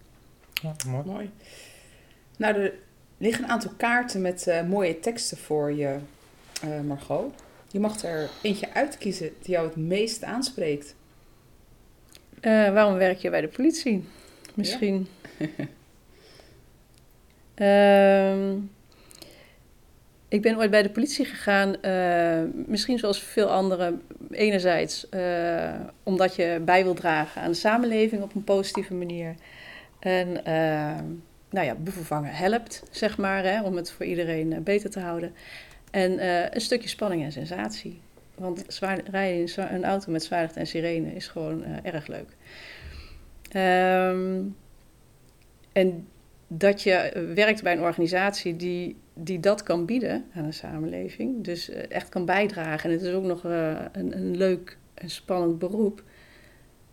Ja, 0.62 0.74
mooi. 0.86 1.04
mooi. 1.04 1.30
Nou, 2.36 2.54
er 2.54 2.74
liggen 3.18 3.44
een 3.44 3.50
aantal 3.50 3.72
kaarten 3.76 4.20
met 4.20 4.46
uh, 4.48 4.62
mooie 4.62 4.98
teksten 4.98 5.36
voor 5.36 5.72
je, 5.72 5.96
uh, 6.64 6.80
Margot. 6.80 7.34
Je 7.70 7.80
mag 7.80 8.02
er 8.02 8.30
eentje 8.42 8.74
uitkiezen 8.74 9.30
die 9.42 9.50
jou 9.50 9.66
het 9.66 9.76
meest 9.76 10.24
aanspreekt. 10.24 10.94
Uh, 12.40 12.72
waarom 12.72 12.94
werk 12.94 13.18
je 13.18 13.30
bij 13.30 13.40
de 13.40 13.48
politie? 13.48 14.04
Misschien. 14.60 15.08
Ja. 17.56 18.30
um, 18.32 18.70
ik 20.30 20.42
ben 20.42 20.56
ooit 20.56 20.70
bij 20.70 20.82
de 20.82 20.90
politie 20.90 21.24
gegaan, 21.24 21.74
uh, 21.82 22.64
misschien 22.66 22.98
zoals 22.98 23.22
veel 23.22 23.50
anderen. 23.50 24.02
Enerzijds 24.30 25.06
uh, 25.10 25.70
omdat 26.02 26.34
je 26.34 26.60
bij 26.64 26.84
wil 26.84 26.94
dragen 26.94 27.42
aan 27.42 27.50
de 27.50 27.56
samenleving 27.56 28.22
op 28.22 28.34
een 28.34 28.44
positieve 28.44 28.94
manier. 28.94 29.34
En 29.98 30.28
uh, 30.28 30.98
nou 31.50 31.66
ja, 31.66 31.74
bevervangen 31.74 32.32
helpt, 32.32 32.82
zeg 32.90 33.18
maar, 33.18 33.44
hè, 33.44 33.62
om 33.62 33.76
het 33.76 33.90
voor 33.90 34.06
iedereen 34.06 34.62
beter 34.64 34.90
te 34.90 35.00
houden. 35.00 35.32
En 35.90 36.24
een 36.54 36.60
stukje 36.60 36.88
spanning 36.88 37.22
en 37.22 37.32
sensatie. 37.32 38.00
Want 38.34 38.64
zwaar, 38.66 39.00
rijden 39.10 39.56
in 39.56 39.74
een 39.74 39.84
auto 39.84 40.12
met 40.12 40.24
zwaarlicht 40.24 40.56
en 40.56 40.66
sirene 40.66 41.14
is 41.14 41.28
gewoon 41.28 41.64
erg 41.82 42.06
leuk. 42.06 42.28
Um, 43.56 44.56
en 45.72 46.06
dat 46.48 46.82
je 46.82 47.28
werkt 47.34 47.62
bij 47.62 47.72
een 47.72 47.80
organisatie 47.80 48.56
die, 48.56 48.96
die 49.14 49.40
dat 49.40 49.62
kan 49.62 49.86
bieden 49.86 50.24
aan 50.34 50.44
de 50.44 50.52
samenleving. 50.52 51.44
Dus 51.44 51.68
echt 51.68 52.08
kan 52.08 52.24
bijdragen. 52.24 52.90
En 52.90 52.96
het 52.96 53.06
is 53.06 53.12
ook 53.12 53.24
nog 53.24 53.44
uh, 53.44 53.78
een, 53.92 54.16
een 54.16 54.36
leuk 54.36 54.78
en 54.94 55.10
spannend 55.10 55.58
beroep. 55.58 56.02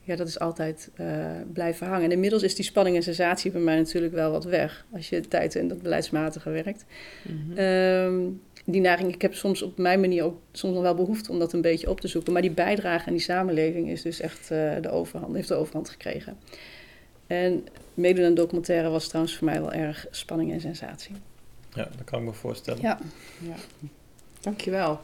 Ja, 0.02 0.16
dat 0.16 0.28
is 0.28 0.40
altijd 0.40 0.92
uh, 1.00 1.32
blijven 1.54 1.88
hangen. 1.88 2.04
En 2.04 2.12
inmiddels 2.12 2.44
is 2.44 2.56
die 2.56 2.66
spanning 2.66 2.96
en 2.96 3.04
sensatie 3.04 3.52
bij 3.52 3.62
mij 3.62 3.78
natuurlijk 3.78 4.14
wel 4.14 4.32
wat 4.32 4.44
weg. 4.44 4.86
Als 4.94 5.10
je 5.10 5.28
tijd 5.28 5.56
in 5.56 5.68
dat 5.68 5.82
beleidsmatige 5.82 6.50
werkt. 6.50 6.86
Mm-hmm. 7.22 7.58
Um, 7.58 8.42
die 8.70 8.82
neiging, 8.82 9.14
ik 9.14 9.22
heb 9.22 9.34
soms 9.34 9.62
op 9.62 9.78
mijn 9.78 10.00
manier 10.00 10.24
ook 10.24 10.40
soms 10.52 10.74
nog 10.74 10.84
wel 10.84 10.96
behoefte 10.96 11.32
om 11.32 11.40
dat 11.40 11.54
een 11.54 11.62
beetje 11.62 11.90
op 11.90 12.02
te 12.02 12.08
zoeken. 12.08 12.34
Maar 12.34 12.42
die 12.42 12.52
bijdrage 12.52 13.08
aan 13.08 13.14
die 13.14 13.22
samenleving 13.22 13.90
is 13.90 14.02
dus 14.02 14.20
echt 14.20 14.52
uh, 14.52 14.76
de 14.82 14.90
overhand, 14.90 15.36
heeft 15.36 15.48
de 15.48 15.56
overhand 15.56 15.90
gekregen. 15.90 16.38
En 17.28 17.68
meedoen 17.94 18.26
aan 18.26 18.34
documentaire 18.34 18.90
was 18.90 19.08
trouwens 19.08 19.36
voor 19.36 19.46
mij 19.46 19.62
wel 19.62 19.72
erg 19.72 20.06
spanning 20.12 20.52
en 20.52 20.62
sensatie. 20.62 21.16
Ja, 21.74 21.84
dat 21.84 22.04
kan 22.06 22.20
ik 22.20 22.26
me 22.26 22.34
voorstellen. 22.34 22.82
Ja. 22.82 23.00
ja. 23.40 23.56
Dankjewel. 24.42 25.00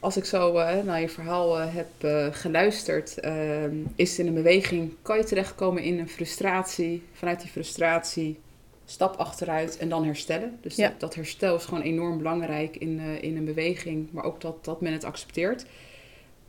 Als 0.00 0.16
ik 0.16 0.24
zo 0.24 0.58
uh, 0.58 0.82
naar 0.82 1.00
je 1.00 1.08
verhaal 1.08 1.60
uh, 1.60 1.74
heb 1.74 1.88
uh, 2.04 2.26
geluisterd, 2.30 3.20
ehm, 3.20 3.76
is 3.94 4.10
het 4.10 4.18
in 4.18 4.26
een 4.26 4.34
beweging, 4.34 4.92
kan 5.02 5.16
je 5.16 5.24
terechtkomen 5.24 5.82
in 5.82 5.98
een 5.98 6.08
frustratie. 6.08 7.02
Vanuit 7.12 7.40
die 7.40 7.50
frustratie 7.50 8.38
stap 8.84 9.16
achteruit 9.16 9.76
en 9.76 9.88
dan 9.88 10.04
herstellen. 10.04 10.58
Dus 10.60 10.76
Ja. 10.76 10.88
dat, 10.88 11.00
dat 11.00 11.14
herstel 11.14 11.56
is 11.56 11.64
gewoon 11.64 11.82
enorm 11.82 12.18
belangrijk 12.18 12.76
in, 12.76 12.98
in 13.20 13.36
een 13.36 13.44
beweging, 13.44 14.08
maar 14.12 14.24
ook 14.24 14.40
dat, 14.40 14.64
dat 14.64 14.80
men 14.80 14.92
het 14.92 15.04
accepteert. 15.04 15.60
Als 15.60 15.66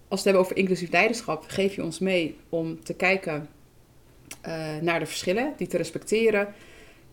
we 0.08 0.16
het 0.16 0.24
hebben 0.24 0.42
over 0.42 0.58
inclusief 0.58 0.92
leiderschap, 0.92 1.44
geef 1.48 1.76
je 1.76 1.84
ons 1.84 2.00
mee 2.00 2.38
om 2.50 2.84
te 2.84 2.94
kijken 2.94 3.48
naar 4.82 5.00
de 5.00 5.06
verschillen, 5.06 5.54
die 5.58 5.68
te 5.68 5.78
respecteren. 5.78 6.54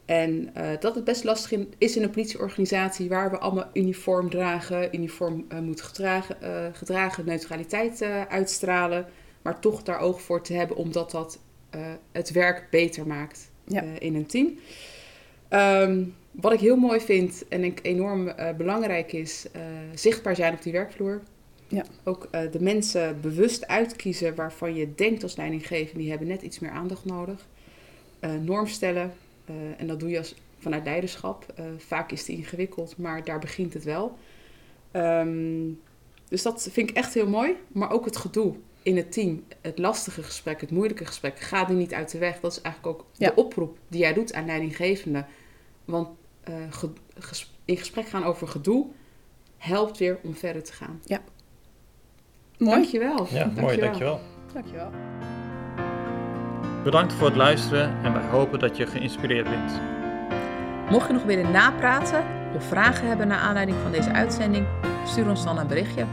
En 0.05 0.51
uh, 0.57 0.69
dat 0.81 0.95
het 0.95 1.05
best 1.05 1.25
lastig 1.25 1.53
in, 1.53 1.73
is 1.79 1.97
in 1.97 2.03
een 2.03 2.11
politieorganisatie 2.11 3.09
waar 3.09 3.31
we 3.31 3.39
allemaal 3.39 3.71
uniform 3.73 4.31
dragen, 4.31 4.97
uniform 4.97 5.47
moeten 5.63 5.85
gedragen, 5.85 6.37
gedragen 6.75 7.25
neutraliteit 7.25 8.03
uitstralen, 8.29 9.07
maar 9.43 9.61
toch 9.61 9.83
daar 9.83 9.99
oog 9.99 10.23
voor 10.23 10.43
te 10.43 10.53
hebben 10.55 10.77
omdat 10.77 11.11
dat 11.11 11.39
het 12.13 12.31
werk 12.31 12.67
beter 12.71 13.07
maakt 13.07 13.51
Ja. 13.67 13.83
in 13.99 14.15
een 14.15 14.27
team. 14.27 14.59
Um, 15.55 16.15
wat 16.31 16.53
ik 16.53 16.61
heel 16.61 16.77
mooi 16.77 17.01
vind 17.01 17.49
en 17.49 17.65
ik 17.65 17.79
enorm 17.83 18.33
belangrijk 18.57 19.13
is, 19.13 19.47
zichtbaar 19.95 20.37
zijn 20.37 20.55
op 20.55 20.63
die 20.63 20.73
werkvloer. 20.73 21.21
Ja. 21.69 21.85
Ook 22.05 22.29
de 22.33 22.61
mensen 22.61 23.21
bewust 23.21 23.67
uitkiezen 23.67 24.35
waarvan 24.35 24.75
je 24.75 24.95
denkt 24.95 25.23
als 25.23 25.37
leidinggevende, 25.37 25.99
die 26.01 26.11
hebben 26.11 26.29
net 26.29 26.43
iets 26.43 26.59
meer 26.59 26.71
aandacht 26.71 27.05
nodig. 27.05 27.47
norm 28.41 28.67
stellen, 28.67 29.13
en 29.77 29.87
dat 29.87 30.01
doe 30.01 30.11
je 30.11 30.19
als, 30.19 30.35
vanuit 30.59 30.85
leiderschap. 30.85 31.47
Vaak 31.77 32.13
is 32.13 32.21
het 32.21 32.29
ingewikkeld, 32.29 32.97
maar 32.97 33.25
daar 33.25 33.39
begint 33.39 33.75
het 33.75 33.85
wel. 33.85 34.19
Um, 34.93 35.81
dus 36.29 36.43
dat 36.43 36.69
vind 36.71 36.91
ik 36.91 36.97
echt 36.97 37.15
heel 37.15 37.29
mooi. 37.29 37.55
Maar 37.69 37.91
ook 37.91 38.05
het 38.05 38.17
gedoe 38.17 38.55
in 38.83 38.97
het 38.97 39.13
team, 39.13 39.45
het 39.61 39.79
lastige 39.79 40.23
gesprek, 40.23 40.61
het 40.61 40.71
moeilijke 40.71 41.05
gesprek, 41.05 41.39
ga 41.39 41.65
die 41.65 41.77
niet 41.77 41.95
uit 41.95 42.11
de 42.11 42.19
weg. 42.19 42.41
Dat 42.41 42.53
is 42.53 42.61
eigenlijk 42.61 42.97
ook 42.97 43.07
Ja. 43.17 43.29
de 43.29 43.35
oproep 43.35 43.79
die 43.89 44.01
jij 44.01 44.13
doet 44.13 44.33
aan 44.33 44.47
leidinggevenden. 44.47 45.27
Want 45.85 46.09
uh, 46.49 46.55
ge, 46.71 46.91
ges, 47.19 47.55
in 47.65 47.77
gesprek 47.77 48.09
gaan 48.09 48.25
over 48.25 48.49
gedoe 48.49 48.87
helpt 49.57 49.99
weer 49.99 50.19
om 50.23 50.35
verder 50.35 50.63
te 50.63 50.73
gaan. 50.73 51.01
Mooi. 52.59 52.75
Dankjewel. 52.75 53.27
Ja, 53.31 53.51
mooi, 53.61 53.77
dankjewel. 53.77 54.21
Dankjewel. 54.53 54.91
Bedankt 56.85 57.13
voor 57.13 57.27
het 57.27 57.37
luisteren 57.37 58.05
en 58.05 58.13
wij 58.13 58.29
hopen 58.29 58.59
dat 58.59 58.77
je 58.77 58.87
geïnspireerd 58.87 59.49
bent. 59.49 59.81
Mocht 60.91 61.07
je 61.07 61.13
nog 61.13 61.23
willen 61.23 61.51
napraten 61.51 62.25
of 62.55 62.65
vragen 62.65 63.09
hebben 63.09 63.29
naar 63.29 63.39
aanleiding 63.39 63.79
van 63.83 63.93
deze 63.93 64.13
uitzending, 64.13 64.67
stuur 65.07 65.29
ons 65.29 65.45
dan 65.45 65.59
een 65.59 65.67
berichtje. 65.67 66.07